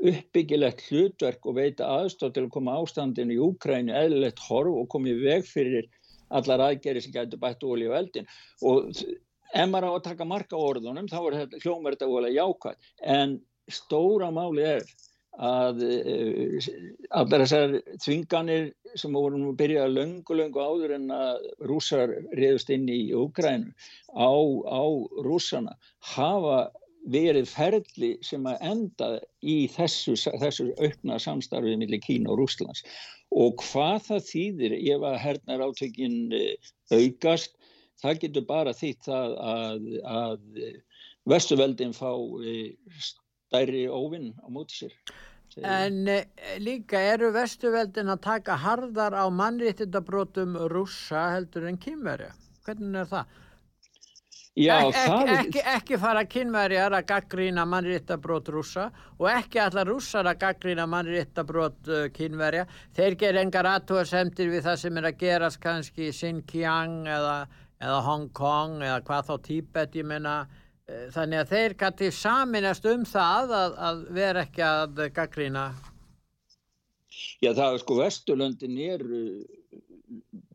[0.03, 5.11] uppbyggilegt hlutverk og veita aðstótt til að koma ástandinu í Úkrænu eðlilegt horf og koma
[5.11, 5.87] í veg fyrir
[6.33, 8.27] allar aðgerri sem gætu bætt ólí og eldin
[8.65, 8.89] og
[9.53, 13.35] ef maður á að taka marka orðunum þá er þetta hljómar þetta ólega jákvæð en
[13.71, 14.87] stóra máli er
[15.41, 16.67] að uh,
[17.17, 18.69] allar þessar þvinganir
[18.99, 23.73] sem voru nú byrjað löngu löngu áður en að rúsar reyðust inn í Úkrænu
[24.13, 24.29] á,
[24.69, 24.83] á
[25.25, 25.73] rúsana
[26.13, 26.69] hafa
[27.11, 29.09] verið ferli sem að enda
[29.41, 32.85] í þessu, þessu aukna samstarfið millir Kína og Rúslands
[33.33, 37.57] og hvað það þýðir ef að hernar átökin eh, aukast
[38.03, 40.39] það getur bara þýtt að, að, að
[41.33, 42.11] vestuveldin fá
[42.45, 42.71] eh,
[43.53, 44.97] stærri óvinn á móti sér
[45.61, 46.23] En e,
[46.57, 52.31] líka eru vestuveldin að taka harðar á mannréttindabrótum rússa heldur en kýmverja?
[52.65, 53.35] Hvernig er það?
[54.53, 58.83] Já, Ek, það ekki, ekki, ekki fara kynverjar að gaggrína mannréttabrót rúsa
[59.17, 62.67] og ekki allar rússar að gaggrína mannréttabrót uh, kynverja.
[62.93, 67.37] Þeir ger engar aðtóðarsemtir við það sem er að gerast kannski í Xinjiang eða,
[67.81, 70.35] eða Hong Kong eða hvað þá Tíbet, ég menna.
[70.83, 75.67] Uh, þannig að þeir kannski saminast um það að, að vera ekki að gaggrína.
[77.43, 79.03] Já, það er sko Vesturlöndin er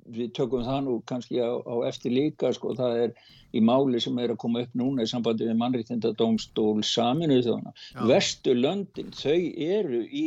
[0.08, 3.14] við tökum það nú kannski á, á eftir líka sko, það er
[3.56, 7.74] í máli sem er að koma upp núna í sambandi við mannriktindadómstól saminu þjóna.
[8.08, 9.38] Vestu löndin, þau
[9.68, 10.26] eru í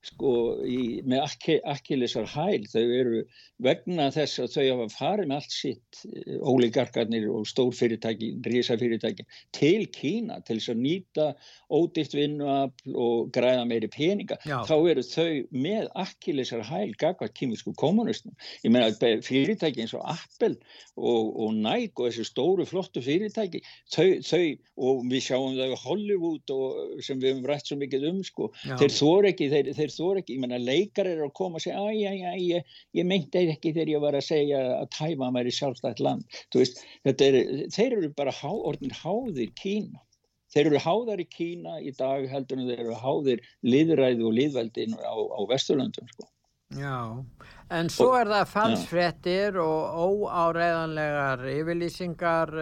[0.00, 0.32] sko
[0.64, 1.26] í, með
[1.68, 3.18] akkilisar hæl þau eru
[3.60, 9.84] vegna þess að þau hafa farið með allt sitt eh, ólíkarkarnir og stórfyrirtæki rísafyrirtæki til
[9.92, 11.26] Kína til þess að nýta
[11.68, 14.62] ódýrt vinnuafl og græða meiri peninga Já.
[14.68, 18.32] þá eru þau með akkilisar hæl gagvað kýmisku kommunistum
[18.64, 20.56] ég meina fyrirtæki eins og Apple
[20.96, 23.60] og, og Nike og þessi stóru flottu fyrirtæki
[23.92, 24.44] þau, þau
[24.80, 28.48] og við sjáum það í Hollywood og, sem við hefum rætt svo mikið um sko,
[28.64, 28.76] Já.
[28.80, 31.64] þeir þór ekki þeir, þeir þeir þór ekki, ég menna leikar er að koma og
[31.64, 35.30] segja, að já, já, ég, ég meinti ekki þegar ég var að segja að Tæma
[35.36, 37.40] væri sjálfstætt land, veist, er,
[37.74, 40.02] þeir eru bara há, orðin háðir Kína,
[40.54, 44.94] þeir eru háðar í Kína í dag heldur en þeir eru háðir liðræði og liðveldin
[44.98, 46.30] á, á Vesturlöndum, sko.
[46.78, 47.18] Já,
[47.74, 52.52] en svo er það falsfrettir og óáreðanlegar yfirlýsingar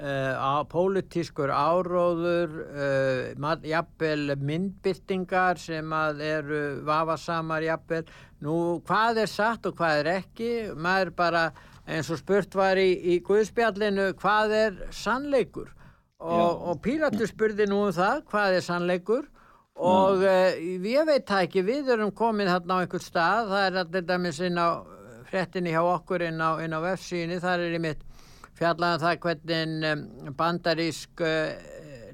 [0.00, 8.06] Uh, pólitískur áróður uh, jafnvel myndbyrtingar sem að eru vafasamar jafnvel.
[8.40, 8.54] Nú
[8.88, 10.50] hvað er satt og hvað er ekki?
[10.72, 11.42] Maður bara
[11.84, 15.68] eins og spurt var í, í Guðspjallinu hvað er sannleikur?
[16.16, 19.28] Og, og Pílatur spurði nú um það hvað er sannleikur?
[19.76, 23.52] Og uh, ég veit það ekki við erum komið þarna á einhver stað.
[23.52, 24.80] Það er alltaf dæmis inn á
[25.28, 28.06] frettinni hjá okkur inn á, á vefsíni þar er í mitt
[28.60, 31.24] fjallaðan um það hvernig bandarísk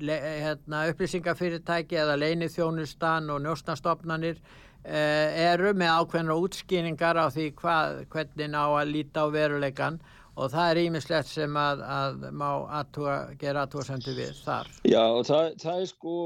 [0.01, 4.39] le, hérna, upplýsingafyrirtæki eða leinithjónustan og njóstnastofnanir
[4.85, 9.99] eh, eru með ákveðna útskýningar á því hvað, hvernig ná að líta á veruleikan
[10.37, 12.49] og það er ímislegt sem að, að má
[12.81, 14.69] aðtúa, gera aðtúasendu við þar.
[14.85, 16.17] Já það, það er sko,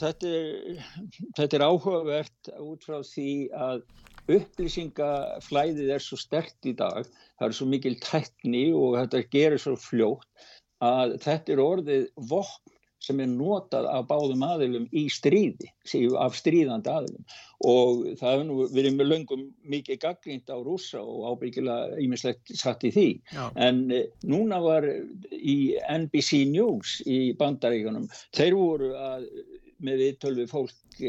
[0.00, 0.84] þetta er,
[1.40, 3.82] þetta er áhugavert út frá því að
[4.32, 7.06] upplýsingaflæðið er svo stert í dag,
[7.38, 10.48] það er svo mikil tekni og þetta gerir svo fljótt
[10.84, 12.74] að þetta er orðið vopn
[13.06, 15.68] sem er notað af báðum aðilum í stríði,
[16.18, 17.26] af stríðandi aðilum
[17.68, 22.84] og það hefur nú verið með löngum mikið gaggrínt á rúsa og ábyggilega ímislegt satt
[22.88, 23.44] í því Já.
[23.68, 24.88] en e, núna var
[25.30, 29.28] í NBC News í bandaríkanum, þeir voru að
[29.84, 31.00] með viðtölvi fólk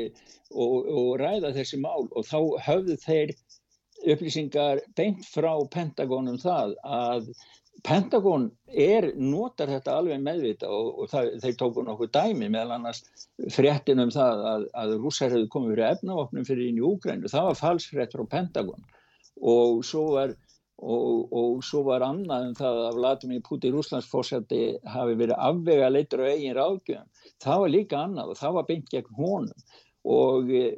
[0.52, 2.08] og, og ræða þessi mál.
[2.12, 3.36] Og þá höfðu þeir
[4.08, 7.32] upplýsingar beint frá Pentagonum það að
[7.86, 13.04] Pentagon er, notar þetta alveg meðvita og, og það, þeir tóku nokkuð dæmi meðal annars
[13.54, 17.50] fréttin um það að, að rússar hefðu komið fyrir efnavopnum fyrir inn í Úgrænu, það
[17.52, 18.88] var falsfrétt frá Pentagon.
[19.38, 20.34] Og svo var
[20.78, 26.22] og, og svo var annað um það að Vladimir Putin Rúslandsforsætti hafi verið afvega leitur
[26.22, 29.68] á eigin ráðgjöfum það var líka annað og það var beint gegn honum.
[30.08, 30.78] Og eh,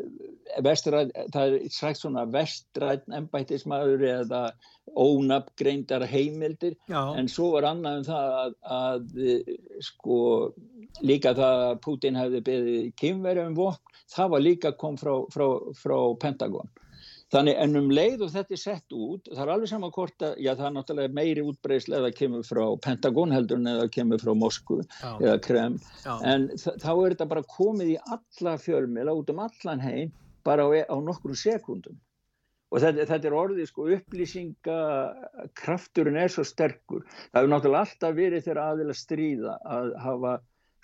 [0.66, 4.42] vestræð, það er sagt svona vestræðn ennbættismæður eða
[4.98, 6.80] ónabgreindar heimildir.
[6.90, 7.14] Já.
[7.20, 9.54] en svo var annað um það að, að eh,
[9.86, 10.20] sko
[11.06, 15.46] líka það að Putin hefði beðið kynverjum vokk, það var líka kom frá, frá,
[15.78, 16.72] frá Pentagon
[17.30, 20.32] Þannig en um leið og þetta er sett út, það er alveg saman hvort að,
[20.42, 24.34] já það er náttúrulega meiri útbreyslega eða kemur frá Pentagon heldur en eða kemur frá
[24.34, 25.13] Moskvu já.
[25.13, 26.13] eða Krem, já.
[26.26, 30.10] en þá er þetta bara komið í alla fjölmila út um allan heim
[30.48, 31.98] bara á, á nokkrum sekundum.
[32.74, 37.02] Og þetta, þetta er orðið sko upplýsingakrafturinn er svo sterkur.
[37.30, 40.34] Það hefur náttúrulega alltaf verið þeirra aðila stríða að hafa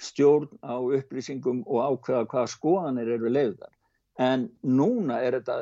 [0.02, 3.74] stjórn á upplýsingum og ákveða hvaða skoðanir eru leiðar
[4.22, 5.58] en núna er þetta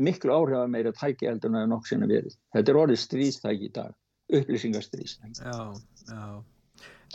[0.00, 2.38] miklu áhrif að meira tæki heldur en það er nokk sinna verið.
[2.56, 3.92] Þetta er orðið stríðstæki í dag,
[4.38, 5.44] upplýsingarstríðstæki.
[5.44, 5.60] Já,
[6.08, 6.24] já.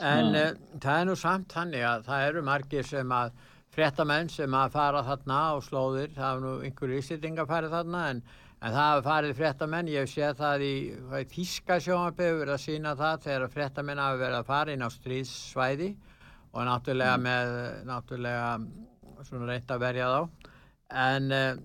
[0.06, 0.48] En uh,
[0.84, 3.36] það er nú samt hann að það eru margir sem að
[3.76, 8.22] fréttamenn sem að fara þarna á slóðir, það er nú einhverju íslitinga farið þarna en,
[8.62, 10.76] en það farið fréttamenn, ég séð það í,
[11.32, 15.90] Þíska sjónaböfur að sína það þegar fréttamenn hafa verið að fara inn á stríðssvæði
[16.56, 17.26] og náttúrulega mm.
[17.26, 17.56] með
[17.90, 20.52] náttúrulega svona reynd að verja þá
[20.94, 21.58] en uh,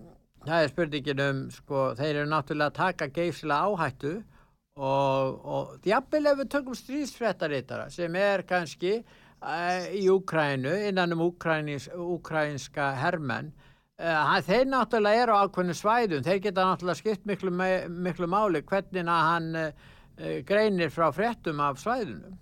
[0.46, 4.12] það er spurningin um sko, þeir eru náttúrulega að taka geifslega áhættu
[4.80, 11.26] og, og jafnvel ef við tökum stríðsfréttaritara sem er kannski uh, í Úkrænu innan um
[11.28, 13.52] úkrænska hermenn
[14.00, 16.26] uh, þeir náttúrulega eru á ákveðinu svæðum.
[16.26, 19.52] Þeir geta náttúrulega skipt miklu, miklu máli hvernig hann
[20.44, 22.36] greinir frá fréttum af svæðunum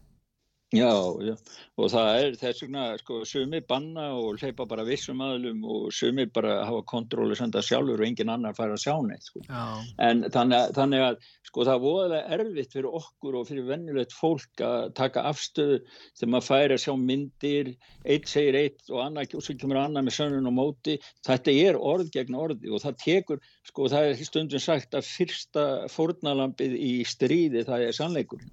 [0.68, 0.92] Já,
[1.24, 1.32] já,
[1.80, 6.26] og það er þess vegna, sko, sumir banna og hleypa bara vissum aðlum og sumir
[6.28, 9.40] bara hafa kontról og senda sjálfur og engin annar fara að sjá neitt, sko.
[9.48, 9.62] Já.
[10.04, 14.64] En þannig, þannig að, sko, það er voðalega erfitt fyrir okkur og fyrir vennilegt fólk
[14.66, 15.78] að taka afstöðu
[16.20, 17.70] þegar maður færi að sjá myndir,
[18.04, 20.98] eitt segir eitt og annað, og svo kemur annað með sönnun og móti.
[21.24, 23.40] Þetta er orð gegn orði og það tekur,
[23.72, 25.66] sko, það er stundum sagt að fyrsta
[25.96, 28.52] fórnalampið í stríði það er sannleikurinn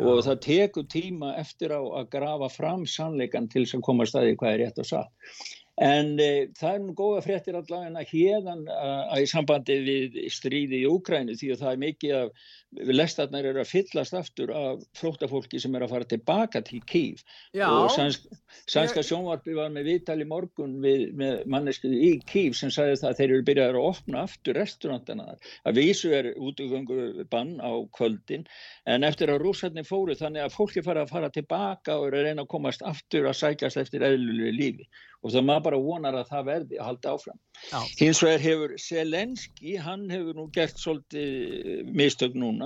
[0.00, 4.36] og það tekur tíma eftir á að grafa fram sannleikan til að koma að staði
[4.40, 5.12] hvað er rétt og satt.
[5.80, 10.88] En e, það er nú góða fréttir allavega hérðan að í sambandi við stríði í
[10.90, 15.74] Úkrænu því að það er mikið af lestarnar eru að fyllast aftur af flóttafólki sem
[15.74, 17.22] er að fara tilbaka til Kív
[17.56, 17.66] Já.
[17.66, 18.28] og sænsk,
[18.70, 23.18] sænska sjónvarpi var með viðtali morgun við, með manneskuði í Kív sem sagði það að
[23.20, 25.28] þeir eru byrjað að opna aftur restaurantana
[25.66, 28.46] að vísu er útgöngu bann á kvöldin
[28.86, 32.28] en eftir að rúsarni fóru þannig að fólki fara að fara tilbaka og eru að
[32.30, 34.90] reyna að komast aftur að sækast eftir eðlulegu lífi
[35.20, 37.40] og það maður bara vonar að það verði að halda áfram.
[37.68, 37.80] Já.
[38.00, 42.59] Hins vegar hefur Selenski, hann hefur nú gert svolítið mistök núna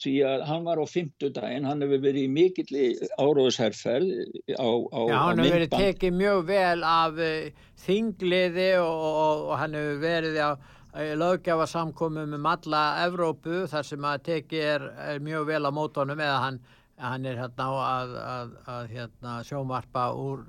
[0.00, 2.82] því að hann var á fymtudaginn, hann hefur verið í mikill
[3.20, 4.10] áróðsherrferð
[4.56, 9.56] á, á, Já, hann hefur verið tekið mjög vel af uh, þingliði og, og, og
[9.60, 10.50] hann hefur verið á
[10.90, 16.18] löggefa samkomum um alla Evrópu þar sem að tekið er, er mjög vel á mótónum
[16.18, 16.58] eða hann,
[16.98, 20.42] hann er hérna á að, að, að hérna, sjónvarpa úr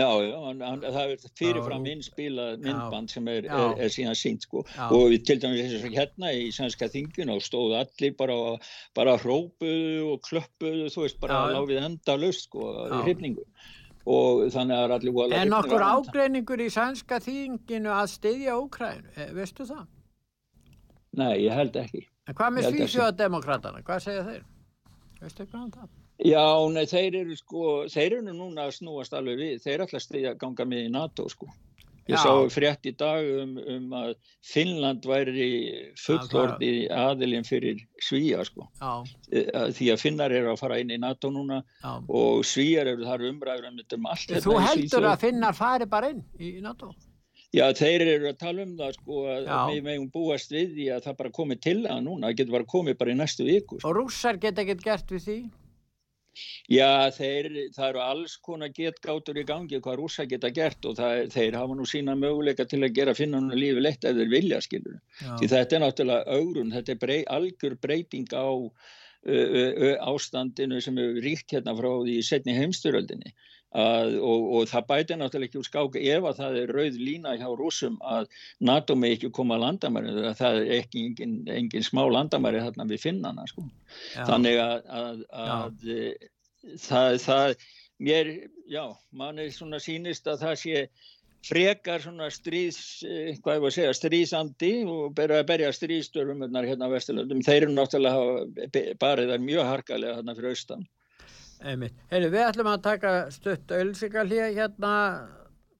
[0.00, 4.46] Já, já, hann, hann, það er fyrirfram innspilað myndband sem er, er, er síðan sínt
[4.46, 4.62] sko.
[4.76, 4.86] Já.
[4.86, 8.38] og við til dæmis hérna í sænska þingin og stóðu allir bara,
[8.96, 13.44] bara hrópuðu og klöppuðu þú veist bara láfið enda löst sko í hrifningu.
[14.10, 19.34] Og þannig að allir voru En okkur ágreiningur í sænska þinginu að styðja Úkræn, eh,
[19.36, 19.84] veistu það?
[21.20, 22.06] Nei, ég held ekki.
[22.30, 24.44] En hvað með Svísjóðademokratana, hvað segja þeir?
[25.20, 25.99] Veistu ekki hvað um það?
[26.20, 30.06] Já, nei, þeir eru sko, þeir eru núna að snúast alveg við, þeir ætla að
[30.06, 31.48] stiðja ganga með í NATO sko.
[32.10, 32.22] Ég Já.
[32.24, 35.50] sá frétt í dag um, um að Finnland væri
[36.00, 38.66] fullordi aðilinn fyrir Svíja sko.
[38.80, 39.04] Já.
[39.76, 41.92] Því að Finnar eru að fara inn í NATO núna Já.
[42.00, 44.34] og Svíjar eru þar umræður um þetta um allt.
[44.48, 46.90] Þú heldur að Finnar fari bara inn í NATO?
[47.50, 51.06] Já, þeir eru að tala um það sko að við meðum búast við því að
[51.08, 53.80] það bara komið til að núna, það getur bara komið bara í næstu viku.
[53.80, 53.88] Sko.
[53.90, 55.38] Og rússar geta ekkert gert við því?
[56.70, 61.24] Já, þeir, það eru alls konar getgátur í gangi hvað rúsa geta gert og það,
[61.34, 64.60] þeir hafa nú sína möguleika til að gera finna hann lífi lett ef þeir vilja,
[64.64, 65.00] skilur.
[65.18, 71.00] Því þetta er náttúrulega augrun, þetta er brey, algjör breyting á ö, ö, ástandinu sem
[71.02, 73.34] hefur ríkt hérna frá því setni heimsturöldinni.
[73.70, 77.34] Að, og, og það bæti náttúrulega ekki úr skák ef að það er rauð lína
[77.38, 78.26] hjá rúsum að
[78.66, 83.04] NATO með ekki koma að landamæri það er ekki engin, engin smá landamæri þarna við
[83.04, 83.68] finnana sko.
[84.16, 85.86] þannig að, að, að
[86.82, 87.54] það, það
[88.02, 88.32] mér,
[88.74, 90.84] já, mann er svona sínist að það sé
[91.46, 96.90] frekar svona stríðs, eh, hvað ég var að segja, stríðsandi og berja, berja stríðstörfum hérna
[96.90, 100.88] á Vesturlöndum, þeir eru náttúrulega bara það mjög harkalega hérna fyrir austan
[101.60, 104.92] Heiðu, við ætlum að taka stutt auðlýsingarlíð hérna,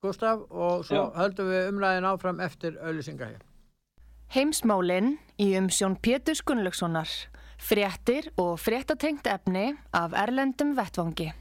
[0.00, 1.16] Gustaf, og svo Já.
[1.18, 3.42] höldum við umræðin áfram eftir auðlýsingarlíð.
[4.30, 7.10] Heimsmálinn í umsjón Pétur Gunnlaugssonar,
[7.60, 11.32] fréttir og fréttatengt efni af Erlendum Vettvangi.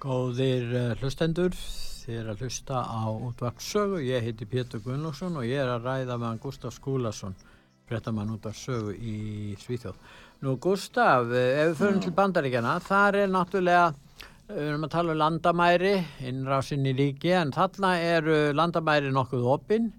[0.00, 5.60] Góðir uh, hlustendur, þið er að hlusta á útvarpsögu, ég heiti Pétur Gunnlóksson og ég
[5.60, 7.34] er að ræða meðan Gustaf Skúlason,
[7.84, 9.98] frettamann útvarpsögu í Svíþjóð.
[10.40, 13.94] Nú Gustaf, eh, ef við förum til bandaríkjana, þar er náttúrulega,
[14.48, 15.94] eh, við erum að tala um landamæri,
[16.32, 19.92] innrásinn í ríki, en þarna eru landamæri nokkuð opinn,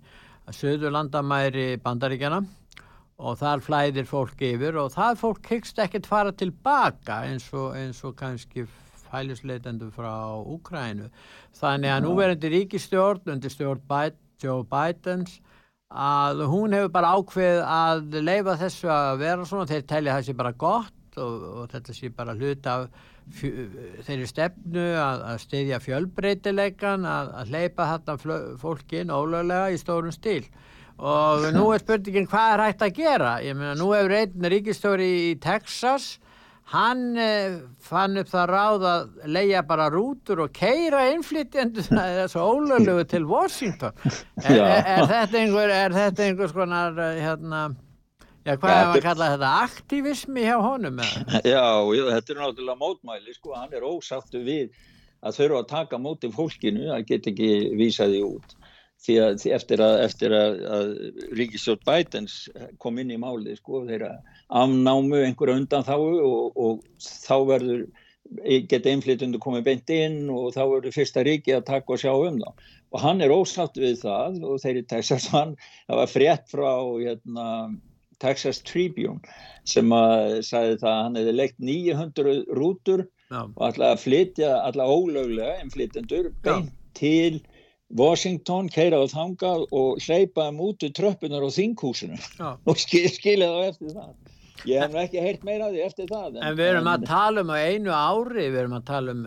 [0.50, 2.42] söðu landamæri bandaríkjana
[3.20, 8.04] og þar flæðir fólk yfir og það fólk hyggst ekkert fara tilbaka eins og, eins
[8.04, 8.66] og kannski
[9.12, 11.12] hælisleitendur frá Úkrænu.
[11.60, 13.84] Þannig að núverandi ríkistjórn undir stjórn
[14.42, 15.40] Joe Bidens
[15.92, 20.54] að hún hefur bara ákveð að leifa þessu að vera svona, þeir telja þessi bara
[20.56, 22.88] gott og, og þetta sé bara hlut af
[23.32, 28.18] þeirri stefnu að, að styðja fjölbreytileikan að, að leipa þetta
[28.60, 30.46] fólkin ólöglega í stórum stíl.
[31.02, 33.36] Og nú er spurningin hvað er hægt að gera?
[33.44, 36.16] Ég meina nú hefur einn ríkistóri í Texas
[36.72, 43.06] hann eh, fann upp það ráð að leia bara rútur og keira innflytjendur þessu ólöglugu
[43.12, 43.96] til Washington
[44.46, 47.66] er, er, er þetta einhver er þetta einhvers konar eh, hérna
[48.42, 49.50] Já, hvað er að kalla þetta?
[49.68, 50.98] Aktivismi hjá honum?
[51.46, 51.62] Já,
[51.94, 54.72] já, þetta er náttúrulega mótmæli, sko, hann er ósáttu við
[55.22, 58.56] að þurfa að taka móti fólkinu, það get ekki vísaði út
[59.02, 60.90] því að eftir að, að, að
[61.38, 62.40] Ríkisjótt Bætens
[62.82, 64.16] kom inn í máli, sko, þeirra
[64.52, 67.84] afnámu einhverja undan þá og, og þá verður
[68.72, 72.40] geta innflytundu komið beint inn og þá verður fyrsta ríki að taka og sjá um
[72.40, 75.56] það og hann er ósátt við það og þeirri Texas hann,
[75.88, 77.48] það var frétt frá hérna,
[78.22, 79.20] Texas Tribune
[79.68, 83.42] sem að sagði það að hann hefði leikt 900 rútur Já.
[83.48, 87.42] og alltaf að flytja alltaf ólöglega innflytjendur beint til
[87.92, 92.20] Washington, keira á þangað og hleypa þeim út í tröppunar og þinghúsinu
[92.70, 94.14] og skil, skilja þá eftir það.
[94.70, 96.36] Ég hef ekki heyrt meira því eftir það.
[96.36, 99.24] En, en við erum að tala um á einu ári, við erum að tala um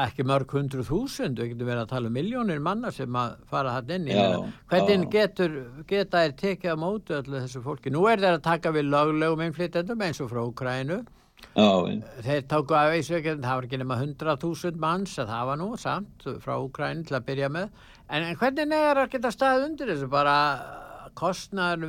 [0.00, 3.74] ekki mörg hundru þúsund, við getum verið að tala um miljónir manna sem að fara
[3.74, 4.14] hann inn í.
[4.72, 5.58] Hvernig getur,
[5.90, 7.92] geta þér tekið á mótu öllu þessu fólki?
[7.92, 11.02] Nú er þeir að taka við löglegum innflytendum eins og frá Ukrænu.
[11.52, 11.68] Já,
[12.24, 16.28] þeir tóku af þessu, það var ekki nema 100.000 manns að það var nú samt
[16.40, 17.66] frá Ukræni til að byrja með
[18.08, 20.36] en, en hvernig er að geta staðið undir þessu bara
[21.18, 21.82] kostnar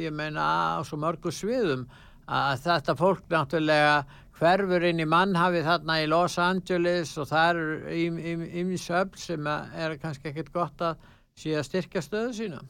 [0.00, 1.84] ég meina á svo mörgu sviðum
[2.30, 3.94] að þetta fólk náttúrulega
[4.40, 10.30] hverfur inn í mannhafi þarna í Los Angeles og það er ymsöfl sem er kannski
[10.30, 12.62] ekkert gott að sé að styrka stöðu sína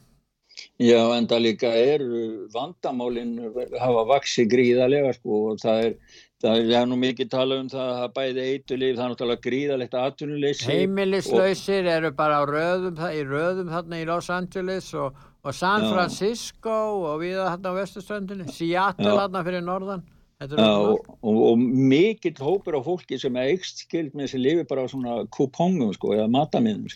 [0.81, 2.03] Já, en það líka er
[2.51, 3.37] vandamálinn
[3.79, 5.95] hafa vaksi gríðarlega sko og það er
[6.41, 10.69] Það er nú mikið tala um það að bæði eitulíf, það er náttúrulega gríðalegt aðtunuleysi.
[10.71, 15.85] Heimilislausir eru bara röðum, í röðum þarna í Los Angeles og, og San.
[15.89, 16.73] Francisco
[17.11, 20.03] og við þarna á vesturströndinu, Seattle þarna fyrir norðan.
[20.41, 24.85] Og, og, og mikill hópur á fólki sem er ekst skild með þessi lifi bara
[24.85, 26.87] á svona kupongum sko, eða matamiðum.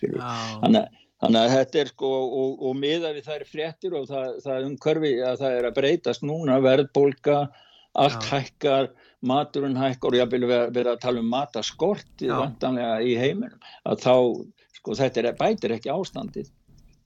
[0.63, 2.13] Þannig, þannig að þetta er sko,
[2.55, 6.57] og miða við er fréttir og það, það umkörfi að það er að breytast núna,
[6.65, 7.37] verðbólka,
[7.95, 8.31] allt já.
[8.33, 8.89] hækkar
[9.25, 14.15] maturinn hækkar og ég vil vera að tala um mataskort í heiminum að þá,
[14.79, 16.49] sko þetta er, bætir ekki ástandið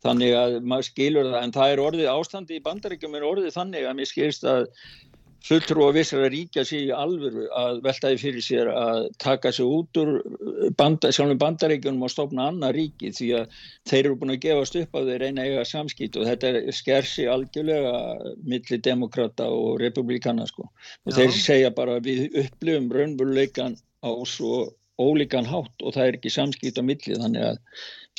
[0.06, 3.88] þannig að maður skilur það en það er orðið ástandi í bandaríkjum er orðið þannig
[3.90, 4.68] að mér skilst að
[5.46, 9.70] fulltrú og vissar að ríkja sér í alvöru að veltaði fyrir sér að taka sér
[9.72, 10.12] út úr
[10.80, 15.00] banda, sjálfum bandaríkjunum og stopna annað ríki því að þeir eru búin að gefast upp
[15.00, 17.94] á þeir reyna eiga samskýt og þetta sker sér algjörlega
[18.44, 21.22] millir demokrata og republikana sko og Já.
[21.22, 26.80] þeir segja bara við upplifum raunveruleikan á svo ólíkan hátt og það er ekki samskýt
[26.80, 27.62] á milli þannig að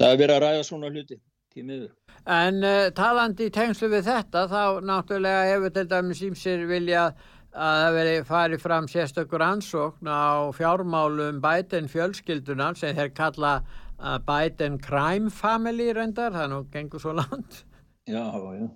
[0.00, 1.20] það er verið að ræða svona hluti
[1.54, 1.90] tímiður.
[2.30, 7.10] En uh, talandi í tengslu við þetta þá náttúrulega hefur til dæmis ímsir vilja
[7.50, 13.54] að það veri farið fram sérstökur ansókn á fjármálum Biden fjölskyldunar sem þeir kalla
[13.98, 17.64] uh, Biden crime family reyndar, það nú gengur svo land.
[18.06, 18.68] Já, já.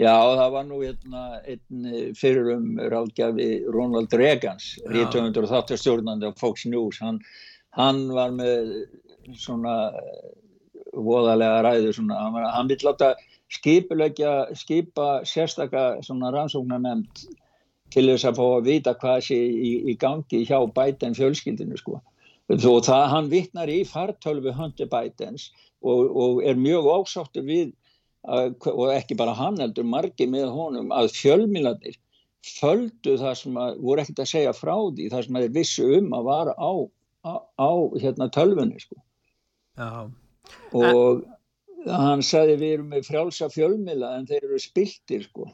[0.00, 6.98] Já, það var nú hérna, einn, fyrirum ráðgjafi Ronald Reagans, 1980 stjórnandi á Fox News,
[7.04, 7.20] hann,
[7.76, 8.72] hann var með
[9.36, 9.74] svona
[10.92, 12.18] voðalega ræðu svona,
[12.52, 13.12] hann, vil láta
[13.52, 17.26] skipulegja, skipa sérstakka svona rannsóknar nefnd
[17.92, 22.00] til þess að fá að vita hvað sé í, í gangi hjá Biden fjölskyldinu sko.
[22.48, 25.50] og það hann vittnar í fartölfu höndi Bidens
[25.82, 27.72] og, og er mjög ósáttur við
[28.22, 31.98] að, og ekki bara hann heldur margi með honum að fjölmilanir
[32.42, 35.86] földu það sem að voru ekkert að segja frá því það sem að þeir vissu
[35.98, 36.72] um að vara á,
[37.28, 37.72] á, á
[38.02, 38.98] hérna tölfunni sko.
[39.78, 40.10] Já
[40.72, 41.24] og
[41.86, 45.48] hann sagði við erum með frjálsa fjölmila en þeir eru spiltir sko.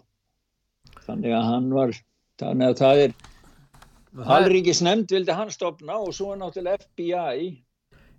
[1.06, 1.94] Þannig að hann var
[2.40, 3.16] þannig að það er
[4.28, 7.48] Hallríkis nefnd vildi hann stopna og svo náttúrulega FBI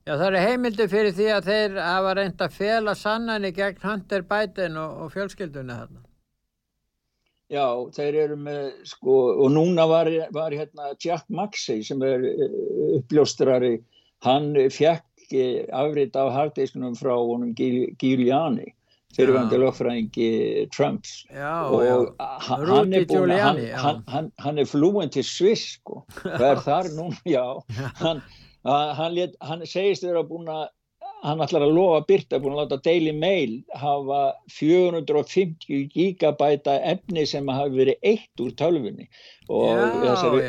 [0.10, 4.24] Já það eru heimildi fyrir því að þeir hafa reynd að fela sannanir gegn Hunter
[4.26, 6.02] Biden og, og fjölskyldunni þarna.
[7.50, 12.58] Já, þeir eru með, sko, og núna var, var hérna Jack Maxey sem er eh,
[13.00, 13.76] uppljóstrari,
[14.26, 18.74] hann fekk ekki afrið af harddiskunum frá honum Giuliani
[19.16, 21.26] fyrirvændi lögfræðingi Trumps.
[21.34, 21.96] Já, og já.
[22.20, 26.06] hann er búin hann, hann, hann, hann er flúin til Sviss og
[26.42, 27.62] er þar núna já.
[27.96, 28.22] Hann,
[29.16, 30.68] let, hann segist þeirra búin að
[31.24, 34.20] hann ætlar að lofa byrta, búin að láta Daily Mail hafa
[34.56, 39.10] 450 gigabæta efni sem hafi verið eitt úr tölfunni
[39.50, 40.42] og já, þessari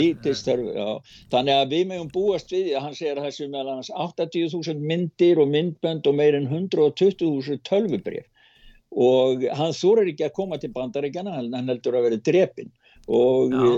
[0.00, 0.86] vítistörfu
[1.34, 5.52] þannig að við meðum búast við hann segir að þessu meðal annars 80.000 myndir og
[5.54, 8.26] myndbönd og meirinn 120.000 tölfubrif
[8.96, 12.72] og hann þúrar ekki að koma til bandaríkjana hann heldur að vera drepin
[13.06, 13.74] og já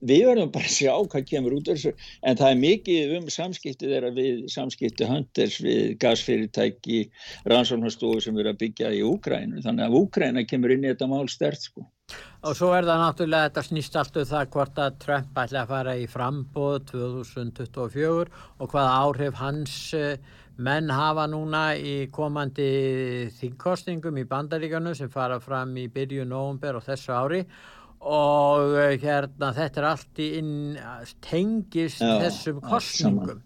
[0.00, 1.92] við verðum bara að sjá hvað kemur út þessu.
[2.22, 7.04] En það er mikið um samskipti þeirra við samskipti hönders við gasfyrirtæki
[7.50, 11.28] rannsóknarstofu sem verður að byggja í Úkrænu þannig að Úkræna kemur inn í þetta mál
[11.32, 11.86] stert sko.
[12.48, 15.72] Og svo er það náttúrulega þetta snýst alltaf um það hvort að Trump ætla að
[15.74, 18.28] fara í frambóð 2024
[18.62, 20.20] og hvaða áhrif hans eh,
[20.58, 22.68] menn hafa núna í komandi
[23.38, 27.42] þingkostningum í bandaríkanu sem fara fram í byrju nógumber og þessu ári.
[27.44, 27.77] og
[28.78, 30.54] eh, hérna þetta er allt í inn,
[31.24, 33.42] tengist já, þessum kostningum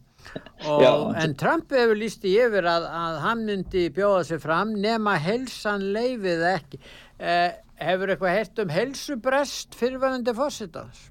[0.69, 0.93] og, já,
[1.25, 5.89] en Trump hefur líst í yfir að, að hann myndi bjóða sig fram nema helsan
[5.95, 6.83] leifið ekki.
[7.19, 7.51] Eh,
[7.83, 11.09] hefur eitthvað hert um helsubrest fyrirvæðandi fósittans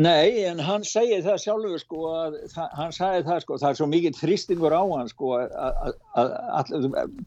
[0.00, 2.36] Nei, en hann segir það sjálfur sko að
[2.78, 6.70] hann sagði það sko, það er svo mikið þrýstingur á hann sko að,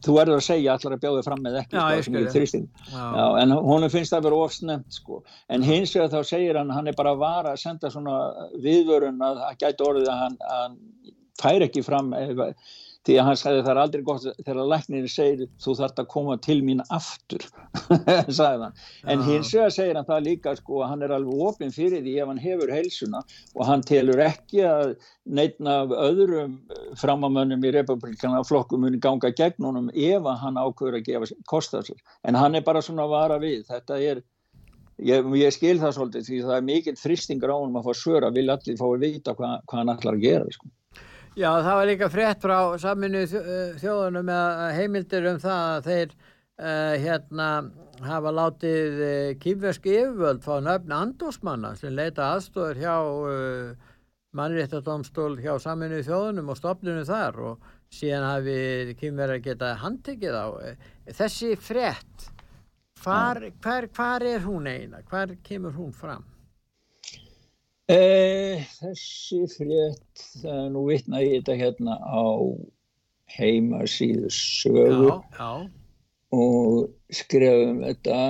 [0.05, 2.65] þú erður að segja allar að bjóða fram með ekki sko, þrýsting.
[2.89, 5.19] Já, en hún finnst það að vera ofsnemt sko.
[5.53, 8.17] En hins vegar þá segir hann, hann er bara að vara að senda svona
[8.63, 10.79] viðvörun að það gæti orðið að hann, hann
[11.43, 12.49] fær ekki fram eða
[13.03, 16.37] því að hann sagði það er aldrei gott þegar læknirinn segir þú þart að koma
[16.43, 17.45] til mín aftur.
[18.37, 18.77] Sagði hann,
[19.11, 22.15] en hins vegar segir hann það líka sko að hann er alveg ofinn fyrir því
[22.23, 23.23] ef hann hefur heilsuna
[23.53, 24.93] og hann telur ekki að
[25.25, 26.59] neitna af öðrum
[26.99, 31.99] framamönnum í republikana flokkum muni ganga gegn honum ef hann ákveður að gefa kosta sér,
[32.23, 34.23] en hann er bara svona að vara við, þetta er
[35.01, 38.29] Ég, ég skil það svolítið því það er mikill þristingur á hann að fá svöra,
[38.31, 40.69] vil allir fá að vita hvað, hvað hann ætlar að gera sko.
[41.33, 46.11] Já, það var líka frétt frá saminu eh, þjóðunum með heimildir um það að þeir
[46.13, 47.47] uh, hérna
[48.05, 53.95] hafa látið uh, eh, kýmverski yfirvöld fá nöfn andósmanna sem leita aðstofur hjá uh,
[54.37, 60.47] mannréttadómstól hjá saminu þjóðunum og stopnunu þar og síðan hafi kýmverðar getað handtekið á.
[61.17, 62.29] Þessi frétt,
[63.01, 65.01] hvar, hvar, hvar er hún eina?
[65.09, 66.29] Hvar kemur hún fram?
[67.93, 72.25] Eh, þessi frétt, það er nú vitna í þetta hérna á
[73.33, 75.51] heimasíðu sögu já, já.
[76.33, 78.21] og skrefum þetta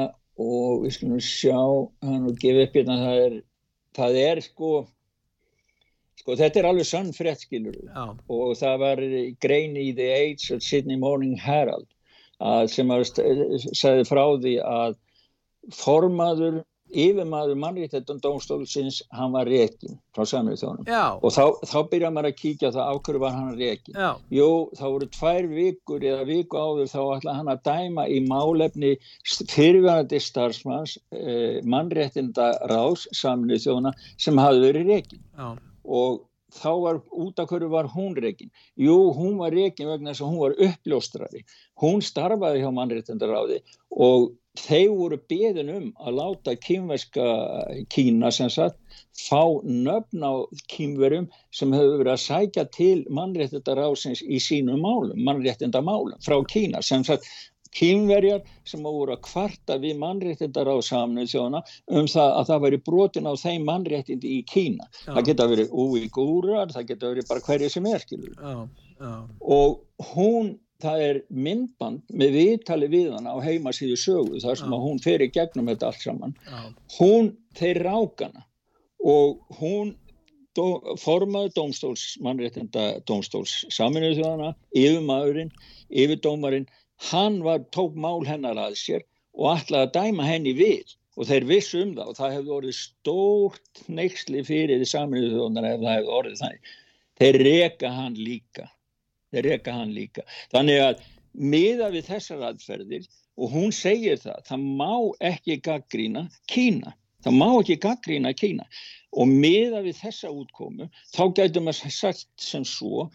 [0.44, 1.62] og við skulum sjá
[2.04, 3.38] hann og gefa upp hérna það er,
[4.00, 4.74] það er sko
[6.20, 8.04] sko þetta er alveg sann frétt skilur já.
[8.10, 9.04] og það var
[9.44, 11.88] grein í The Age of Sydney Morning Herald
[12.44, 14.98] að sem að segði frá því að
[15.78, 22.30] formaður yfirmaður mannréttendum dómstólsins hann var rekin frá samrið þjónum og þá, þá byrja maður
[22.30, 23.54] að kíkja það á hverju var hann
[23.94, 24.10] Já.
[24.34, 28.94] jú þá voru tvær vikur eða viku áður þá ætla hann að dæma í málefni
[29.54, 34.94] fyrirvæðandi starfsmanns eh, mannréttenda rás samrið þjóna sem hafði verið
[35.38, 35.50] Já.
[35.84, 36.22] og
[36.54, 40.32] þá var út af hverju var hún reygin jú, hún var reygin vegna þess að
[40.32, 41.44] hún var uppljóstrari.
[41.82, 43.60] Hún starfaði hjá mannréttendaráði
[44.08, 47.24] og þeir voru beðin um að láta kýmverska
[47.94, 48.78] Kína sem sagt
[49.18, 50.34] fá nöfn á
[50.70, 56.84] kýmverum sem hefur verið að sækja til mannréttindar-ásins í sínum málum, mannréttindamálum frá Kína.
[56.86, 57.26] Sem sagt
[57.78, 63.34] kýmverjar sem voru að kvarta við mannréttindar-ásamnu þjóna um það að það væri brotin á
[63.40, 64.90] þeim mannréttindi í Kína.
[65.06, 65.14] Já.
[65.14, 68.36] Það geta verið úígúrar, það geta verið bara hverja sem er, skilur.
[68.38, 68.68] Já,
[69.00, 69.14] já.
[69.42, 70.54] Og hún
[70.84, 75.24] það er myndband með viðtali við hana á heimasíðu sögu þar sem að hún fer
[75.24, 76.34] í gegnum þetta allt saman
[76.98, 78.44] hún, þeir rákana
[79.04, 79.94] og hún
[80.58, 85.54] dó, formaði dómstóls mannréttinda dómstóls saminuð þjóðana yfirmaðurinn,
[85.90, 86.68] yfirdómarinn
[87.12, 91.50] hann var, tók mál hennar að sér og ætlaði að dæma henni við og þeir
[91.50, 95.98] vissu um það og það hefði orðið stórt neyksli fyrir því saminuð þjóðana ef það
[95.98, 96.72] hefði orðið þannig
[97.22, 98.72] þeir reka hann líka
[99.34, 100.26] þeir reyka hann líka.
[100.54, 103.08] Þannig að miða við þessar aðferðir
[103.42, 104.94] og hún segir það, það má
[105.32, 106.94] ekki gaggrína Kína.
[107.26, 108.68] Það má ekki gaggrína Kína
[109.14, 113.08] og miða við þessa útkomu þá gætum við sagt sem svo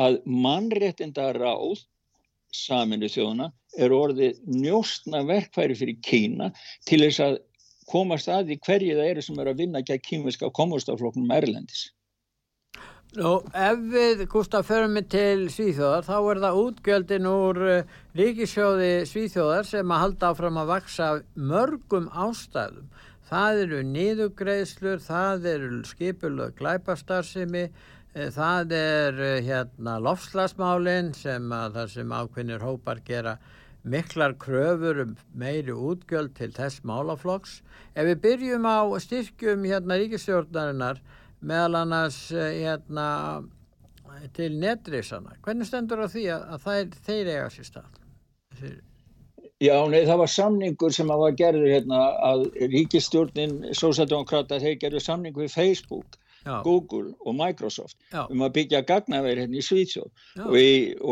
[0.00, 1.84] að mannréttinda ráð
[2.54, 6.50] saminu þjóðuna er orðið njóstna verkfæri fyrir Kína
[6.88, 7.38] til þess að
[7.90, 11.88] komast að því hverju það eru sem eru að vinna gegn kýmiska komustafloknum Erlendis.
[13.18, 18.90] Nú, ef við, Gustaf, förum við til Svíþjóðar, þá er það útgjöldin úr uh, ríkisjóði
[19.10, 22.86] Svíþjóðar sem að halda áfram að vaksa mörgum ástæðum.
[23.30, 27.64] Það eru niðugreðslur, það eru skipul og glæpastarsimi,
[28.14, 33.36] það er hérna lofslagsmálinn sem að það sem ákveðnir hópar gera
[33.86, 37.60] miklar kröfur um meiri útgjöld til þess málaflokks.
[37.94, 41.00] Ef við byrjum á styrkjum hérna ríkistjórnarinnar
[41.40, 43.08] meðal annars hérna
[44.36, 48.00] til netrisana, hvernig stendur á því að, að það, þeir eiga sér stað?
[49.60, 52.44] Já, nei, það var samningur sem að var gerður hérna að
[52.74, 56.62] ríkistjórnin, Sósaldemokrata, þeir gerðu samningu við Facebook Já.
[56.64, 57.96] Google og Microsoft.
[58.12, 58.24] Já.
[58.30, 60.08] um að byggja gagnaveri hérna í Svíðsjóð
[60.46, 60.56] og,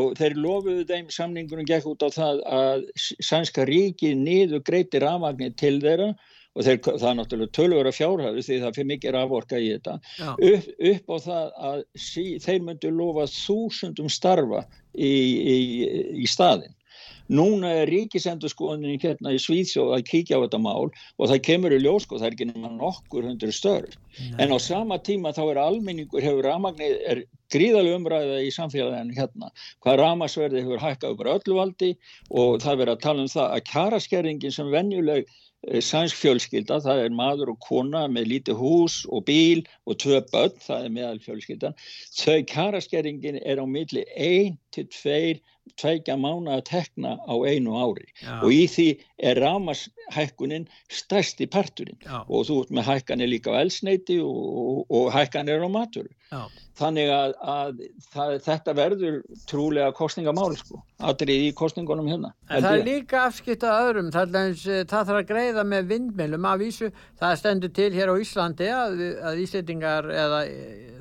[0.00, 5.52] og þeir lofuðu þeim samningunum gekk út á það að sænska ríki niður greiti rafmagnir
[5.60, 6.14] til þeirra
[6.58, 9.98] og þeir, það er náttúrulega tölvöra fjárhæðu því það fyrir mikið raforka í þetta.
[10.48, 14.64] Upp, upp á það að sí, þeir myndu lofa þúsundum starfa
[14.94, 15.12] í,
[15.54, 15.58] í,
[16.24, 16.74] í staðin
[17.28, 21.80] Núna er ríkisendurskoðunin hérna í Svíðsjóð að kíkja á þetta mál og það kemur í
[21.82, 23.98] ljósko, það er ekki nema nokkur hundur störf.
[24.18, 24.38] Nei.
[24.44, 29.50] En á sama tíma þá er almenningur, hefur ramagnir, er gríðalega umræða í samfélaginu hérna.
[29.84, 31.90] Hvað ramasverði hefur hækkað upp á öllu valdi
[32.30, 37.04] og það verður að tala um það að kjaraskerringin sem venjuleg eh, sænsk fjölskylda, það
[37.04, 41.22] er maður og kona með lítið hús og bíl og tvö börn, það er meðal
[41.24, 41.78] fjölskyldan.
[42.16, 44.04] Þau kjaraskerringin er á milli
[44.76, 45.40] 1-2
[45.76, 48.06] tveikja mánu að tekna á einu ári.
[48.22, 48.40] Já.
[48.42, 48.88] og í því
[49.18, 51.98] er ramashækkunin stærsti parturinn.
[52.04, 52.24] Já.
[52.28, 56.46] og þú ert með hækkanir líka á elsneiti og, og, og hækkanir á maturu Já.
[56.78, 62.78] þannig að, að það, þetta verður trúlega kostningamál sko, aðrið í kostningunum hérna En það
[62.78, 64.12] er líka afskipt að öðrum.
[64.14, 64.36] Það,
[64.88, 69.02] það þarf að greiða með vindmjölum af vísu, það stendur til hér á Íslandi að,
[69.30, 70.44] að Íslandingar eða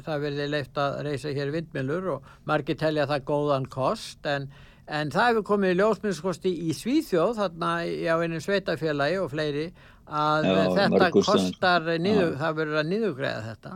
[0.07, 3.25] það verði leift að reysa hér vindmjölur og margir telja það
[3.57, 4.49] góðan kost en
[4.87, 9.65] En það hefur komið í ljósmyndskosti í Svíþjóð, þarna á einu sveitafélagi og fleiri,
[10.07, 13.73] að já, þetta kostar niður, það verður að niðugræða þetta.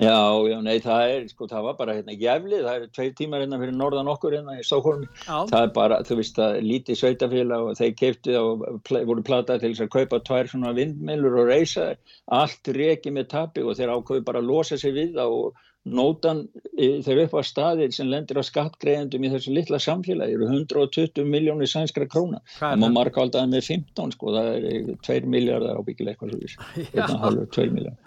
[0.00, 0.16] Já,
[0.48, 3.60] já, nei, það er, sko, það var bara hérna geflið, það eru tveir tímar hérna
[3.60, 5.10] fyrir norðan okkur hérna í Stokholmi.
[5.26, 8.66] Það er bara, þú veist, það er lítið sveitafélag og þeir keiptið og
[8.96, 11.92] voru platað til þess að kaupa tvær svona vindmilur og reysa,
[12.32, 15.52] allt reikið með tapi og þeir ákveðu bara að losa sig við og
[15.86, 16.42] nótan
[16.76, 21.70] þeir upp á staðir sem lendir á skattgreðendum í þessu litla samfélagi eru 120 miljónir
[21.70, 22.40] sænskra króna.
[22.58, 27.68] Það má marka alltaf með 15 sko það er 2 miljardar ábyggilega eitthvað svo 2
[27.74, 27.98] miljardar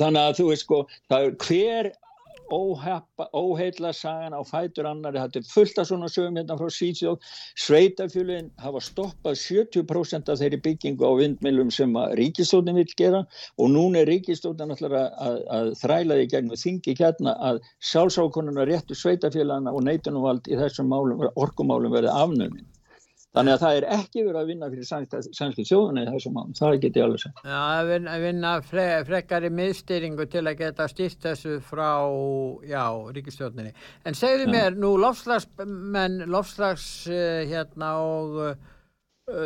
[0.00, 1.92] þannig, að þú veist sko það er hver
[2.50, 7.28] óheila sagan á fætur annari þetta er fullt af svona sögum hérna frá Svíðsjóð
[7.64, 13.22] sveitafjölinn hafa stoppað 70% af þeirri byggingu á vindmilum sem að ríkistóðin vil gera
[13.58, 14.98] og núna er ríkistóðin að,
[15.28, 20.90] að, að þræla því gegnum þingi hérna að sjálfsákonuna réttu sveitafjölana og neitunumvald í þessum
[20.92, 22.66] málum, orkumálum verði afnömin
[23.30, 24.86] Þannig að það er ekki verið að vinna fyrir
[25.38, 27.36] sænski þjóðunni í þessum málum, það get ég alveg sem.
[27.44, 31.92] Já, að vinna, vinna fre, frekari miðstýringu til að geta stýrt þessu frá,
[32.66, 32.82] já,
[33.14, 33.70] ríkistjóðninni.
[34.02, 34.50] En segðu ja.
[34.56, 38.58] mér, nú lofslagsmenn, lofslags uh, hérna og uh,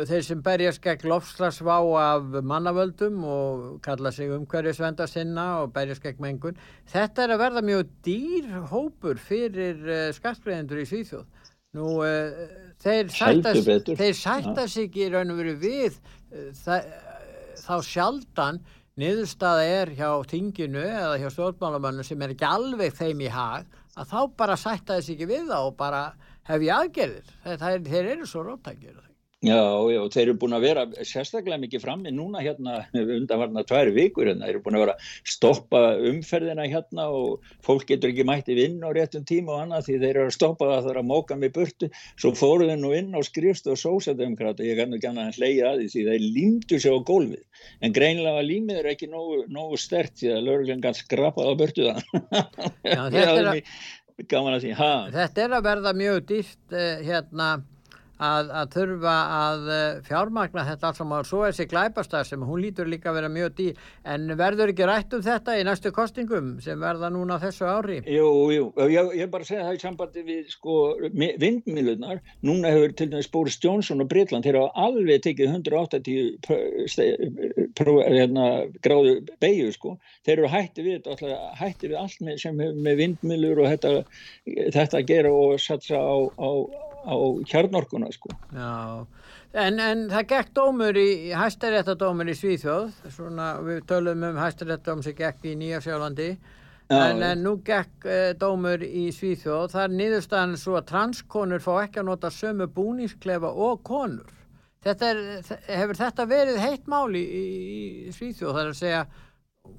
[0.09, 6.25] þeir sem berjast gegn lofslagsvá af mannavöldum og kalla sig umhverjusvenda sinna og berjast gegn
[6.25, 6.57] mengun,
[6.89, 11.44] þetta er að verða mjög dýr hópur fyrir uh, skattgreðendur í Svíþjóð.
[11.75, 12.45] Nú, uh,
[12.81, 13.11] þeir
[14.15, 16.89] sætta sig í raun og veru við uh, það,
[17.61, 18.61] þá sjaldan
[18.99, 24.11] niðurstaða er hjá tinginu eða hjá stjórnmálamönnum sem er ekki alveg þeim í hag að
[24.11, 26.05] þá bara sætta þessi ekki við það og bara
[26.47, 27.35] hef ég aðgerðir.
[27.43, 29.04] Þeir, þeir eru svo róttækjur.
[29.45, 29.61] Já,
[29.93, 34.47] já, þeir eru búin að vera sérstaklega mikið frammi núna hérna undanvarna tværi vikur hérna,
[34.47, 34.95] þeir eru búin að vera
[35.29, 39.97] stoppa umferðina hérna og fólk getur ekki mætti vinn á réttum tíma og annað því
[40.01, 43.13] þeir eru að stoppa það þar að móka með burtu, svo fóru þeir nú inn
[43.13, 46.81] á skrifst og sósademokrata, ég kannu ekki annað að hleyja að því því þeir límdu
[46.81, 47.45] sig á gólfið,
[47.85, 51.85] en greinlega límið er ekki nógu, nógu stert því að lögurlega kann skrapað á burtu
[51.91, 52.01] það.
[52.81, 57.53] Já, þetta, er að, þetta er að verða mjög dýrt eh, hérna
[58.19, 61.19] að, að þurfa að eh, fjármagna þetta alls saman.
[61.23, 63.75] Og svo er þessi glæpastar sem hún lítur líka að vera mjög dýr.
[64.15, 67.97] En verður ekki rætt um þetta í næstu kostingum sem verða núna þessu ári?
[68.09, 70.75] Jú, jú, ég, ég bara segja það í sambandi við sko
[71.15, 76.05] vindmilunar, núna hefur til dæmis Boris Johnson og Breitland, þeir hafa alveg tekið 180
[77.75, 78.45] hérna,
[78.85, 79.13] gráðu
[79.43, 79.95] beigju sko,
[80.25, 81.09] þeir eru hætti við
[81.59, 83.89] hætti við allt með, sem hefur með vindmilur og þetta,
[84.75, 86.49] þetta gera og satsa á, á
[87.05, 87.15] á
[87.47, 88.33] kjarnorkuna sko.
[88.55, 89.05] Já,
[89.63, 95.17] en, en það gekk dómur í, hæstaréttadómur í Svíþjóð, svona við tölum um hæstaréttadóm sem
[95.17, 96.29] gekk í Nýjafjálandi,
[96.93, 101.73] en, en nú gekk e, dómur í Svíþjóð, það er niðurstaðan svo að transkonur fá
[101.83, 104.33] ekki að nota sömu búningsklefa og konur.
[104.85, 105.21] Þetta er,
[105.65, 107.45] hefur þetta verið heitt máli í,
[108.09, 109.05] í Svíþjóð, það er að segja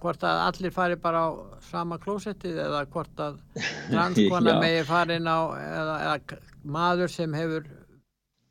[0.01, 1.31] hvort að allir fari bara á
[1.69, 3.39] sama klósettið eða hvort að
[3.93, 6.17] transkona megi farin á eða, eða
[6.67, 7.69] maður sem hefur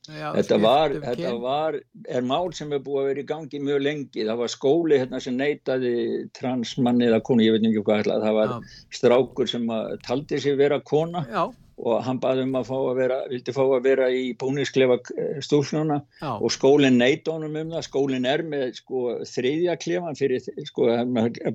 [0.08, 3.62] já, þetta, var, um þetta var er mál sem er búið að vera í gangi
[3.64, 4.24] mjög lengi.
[4.24, 5.94] Það var skóli hérna sem neytaði
[6.38, 8.74] transmanni eða konu, ég veit ekki hvað það var já.
[9.00, 9.70] strákur sem
[10.08, 11.26] taldi sig vera kona.
[11.32, 11.46] Já
[11.76, 15.40] og hann baði um að fá að vera, vildi fá að vera í búnisklefa eh,
[15.44, 20.88] stúlnuna og skólinn neitt honum um það, skólinn er með sko þriðja klefan fyrir sko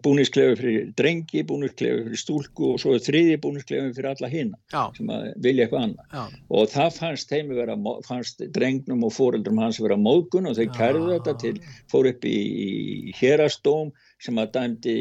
[0.04, 5.30] búnisklefi fyrir drengi, búnisklefi fyrir stúlku og svo þriðji búnisklefi fyrir alla hinn sem að
[5.40, 6.04] vilja eitthvað annað.
[6.12, 6.42] Já.
[6.58, 11.14] og það fannst þeim vera, fannst drengnum og fóreldrum hans vera mókun og þeir kærðu
[11.14, 11.56] þetta til,
[11.90, 14.98] fór upp í, í hérastóm sem að dæmdi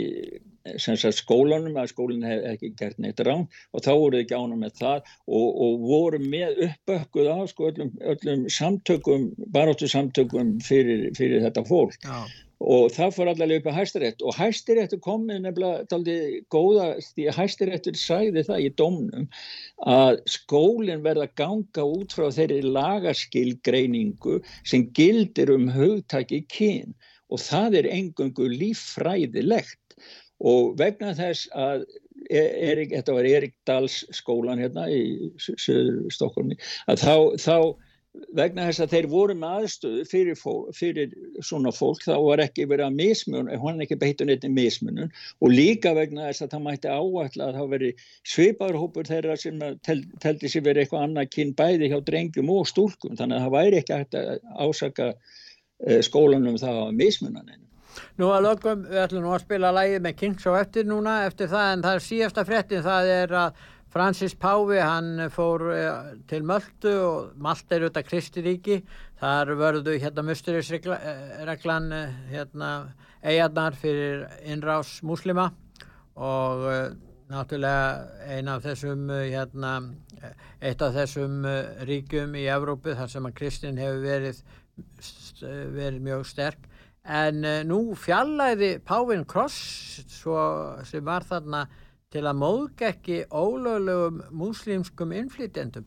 [1.15, 4.75] skólanum að skólinn hef ekki gert neitt rán og þá voru þið ekki ánum með
[4.79, 11.43] það og, og voru með uppökkuð af sko, öllum, öllum samtökum, baróttu samtökum fyrir, fyrir
[11.47, 11.97] þetta fólk.
[12.03, 12.23] Já.
[12.59, 17.99] og það fór allavega upp að hæstirétt og hæstiréttu komið nefnilega taldið góða því hæstiréttur
[17.99, 19.27] sæði það í domnum
[19.87, 26.91] að skólinn verða ganga út frá þeirri lagarskilgreiningu sem gildir um hugtaki kyn.
[27.29, 29.88] Og það er engungu líffræðilegt
[30.39, 31.85] og vegna þess að
[32.29, 36.57] Erik, þetta var Erik Dals skólan hérna í söður Stokkólmi
[36.91, 37.55] að þá, þá
[38.35, 40.39] vegna þess að þeir voru með aðstöðu fyrir,
[40.75, 41.13] fyrir
[41.45, 45.93] svona fólk þá var ekki verið að mismun hann ekki beitun eitthvað mismunum og líka
[45.97, 47.91] vegna þess að það mætti áallega að það veri
[48.33, 53.15] sviparhópur þeirra sem tel, teldi sér verið eitthvað annað kyn bæði hjá drengjum og stúlkum.
[53.19, 54.29] Þannig að það væri ekki að
[54.65, 57.68] ásaka eh, skólanum það á mismunaninu
[58.19, 61.51] Nú að lokum, við ætlum nú að spila lægið með Kings og eftir núna, eftir
[61.51, 66.43] það, en það er síðasta frettin, það er að Francis Pávi, hann fór eh, til
[66.45, 68.77] Möldu og Malt er auðvitað Kristiríki,
[69.17, 72.69] þar vörðu hérna musturisreglan eh, hérna
[73.25, 75.49] eigarnar fyrir innrás muslima
[76.15, 76.67] og
[77.29, 79.73] náttúrulega ein af þessum hérna,
[80.61, 81.43] eitt af þessum
[81.89, 84.39] ríkjum í Evrópu þar sem að Kristin hefur verið,
[85.41, 86.69] verið mjög sterk
[87.09, 89.57] en uh, nú fjallæði Pávin Kross
[90.09, 91.65] sem var þarna
[92.13, 95.85] til að móðgekki ólöglegum múslimskum innflytjendum.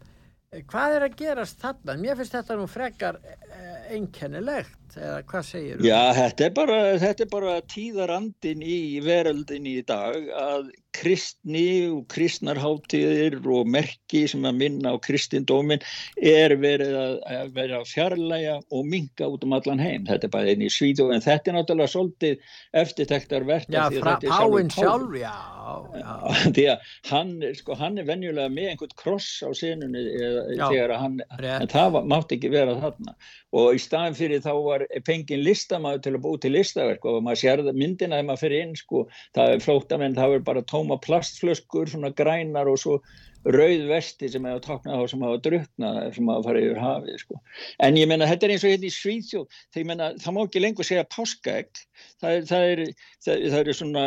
[0.52, 1.96] Eh, hvað er að gerast þarna?
[1.98, 5.88] Mér finnst þetta nú frekar eh, einkennilegt, eða hvað segir þú?
[5.88, 12.05] Já, þetta er bara, þetta er bara tíðarandin í veröldin í dag að kristni og
[12.12, 15.80] kristnarháttíðir og merki sem að minna á kristindómin
[16.16, 20.53] er verið að, að vera fjarlæga og minga út um allan heim þetta er bara
[20.53, 25.32] einn í svíðu en þetta er náttúrulega svolítið eftirtektar verð Já, frá Páinn sjálf já,
[25.97, 26.12] já.
[26.57, 30.05] því að hann, sko, hann er venjulega með einhvern kross á senunni
[30.61, 33.16] þegar hann, en það var, mátt ekki vera þarna
[33.57, 37.43] og í staðin fyrir þá var pengin listamæður til að bú til listaverk og maður
[37.43, 39.05] sér myndina þegar maður fyrir inn sko,
[39.37, 42.99] það er flótamenn, það er bara tóma plastflöskur, svona grænar og svo
[43.45, 47.40] rauð vesti sem hefur taknað á sem hafa druknað sem hafa farið yfir hafið sko.
[47.82, 49.47] en ég menna þetta er eins og hérna í Svíðjóð
[50.22, 51.80] það má ekki lengur segja páskaegg.
[52.22, 52.80] Það er, það er,
[53.22, 54.05] það, það er svona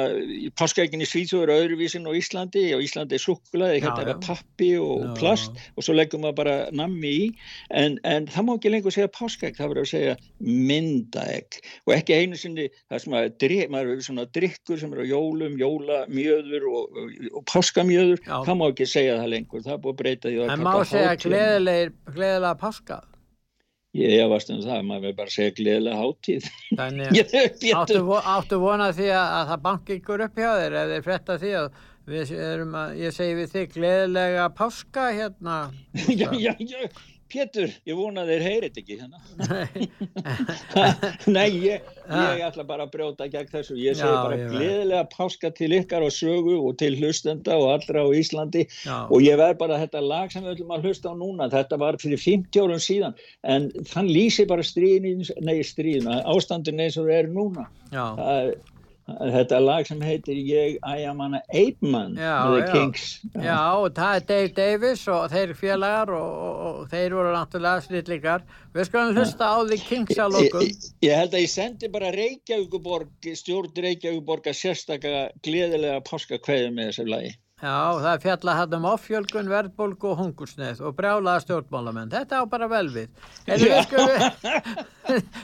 [0.59, 2.63] páskaeggin í Svíðjóð eru öðruvísin á Íslandi.
[2.75, 5.11] Og Íslandi er sukkulaði þetta er pappi og já.
[5.19, 7.27] plast og svo leggum við bara nammi í.
[7.75, 11.59] En, en það má ekki lengur segja páskaegg það verður að segja myndaegg.
[11.85, 15.55] Og ekki einu sinni það sem að maður eru svona drikkur sem eru á jólum
[15.59, 19.93] jólamjöður og, og, og páskamjöður það má ekki segja það það lengur, það er búið
[19.93, 23.01] að breyta því En má segja gleðilega páska?
[23.95, 27.19] Ég efast um það, maður verður bara að segja gleðilega háttíð Þannig
[27.79, 28.05] áttu,
[28.35, 31.53] áttu vonað því að, að það banki ykkur upp hjá þér eða þeir fretta því
[31.63, 35.59] að að, ég segi við þig gleðilega páska hérna
[36.21, 39.17] Já, já, já Pétur, ég vona þeir heyrið ekki hérna.
[41.25, 43.77] Nei, ég, ég ætla bara að brjóta gegn þessu.
[43.81, 47.71] Ég segi já, bara ég gleðilega páska til ykkar og sögu og til hlustenda og
[47.73, 49.09] allra á Íslandi já.
[49.09, 51.49] og ég verð bara þetta lag sem við ætlum að hlusta á núna.
[51.55, 53.17] Þetta var fyrir 50 árum síðan
[53.55, 57.67] en þann lýsi bara stríðin, nei stríðin, ástandin eins og það er núna.
[57.89, 58.05] Já.
[58.21, 58.55] Það er
[59.05, 63.43] þetta lag sem heitir Ég ægjaman að Eipmann The Kings já.
[63.45, 67.85] já, og það er Dave Davis og þeir félagar og, og, og þeir voru náttúrulega
[67.85, 68.45] snillingar.
[68.75, 70.65] Við skulum hlusta á The Kings að lokum.
[70.65, 76.91] Ég, ég held að ég sendi bara Reykjavíkuborg stjórn Reykjavíkuborg að sérstaklega gleðilega páskakveðu með
[76.91, 82.11] þessu lagi Já, það fjallað hann um offjölgun, verðbólgu og hungursneið og brjálaða stjórnmálamenn.
[82.11, 83.07] Þetta á bara vel við.
[83.47, 84.19] En við skulum,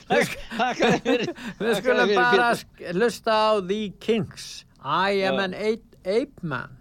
[1.64, 2.52] við skulum bara
[3.00, 4.66] lusta á The Kings.
[4.84, 6.76] I am an ape man.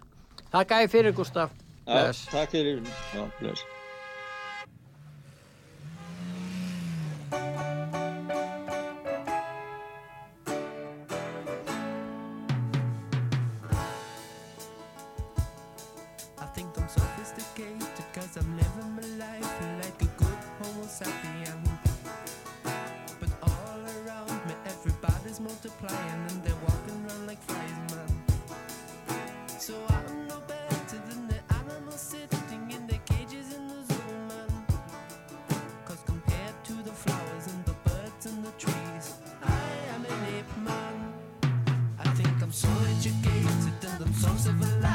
[0.51, 1.55] Takk ég fyrir, Gustaf.
[1.87, 2.83] Já, takk fyrir.
[3.15, 3.63] Já, bless.
[44.21, 44.90] toast of a life.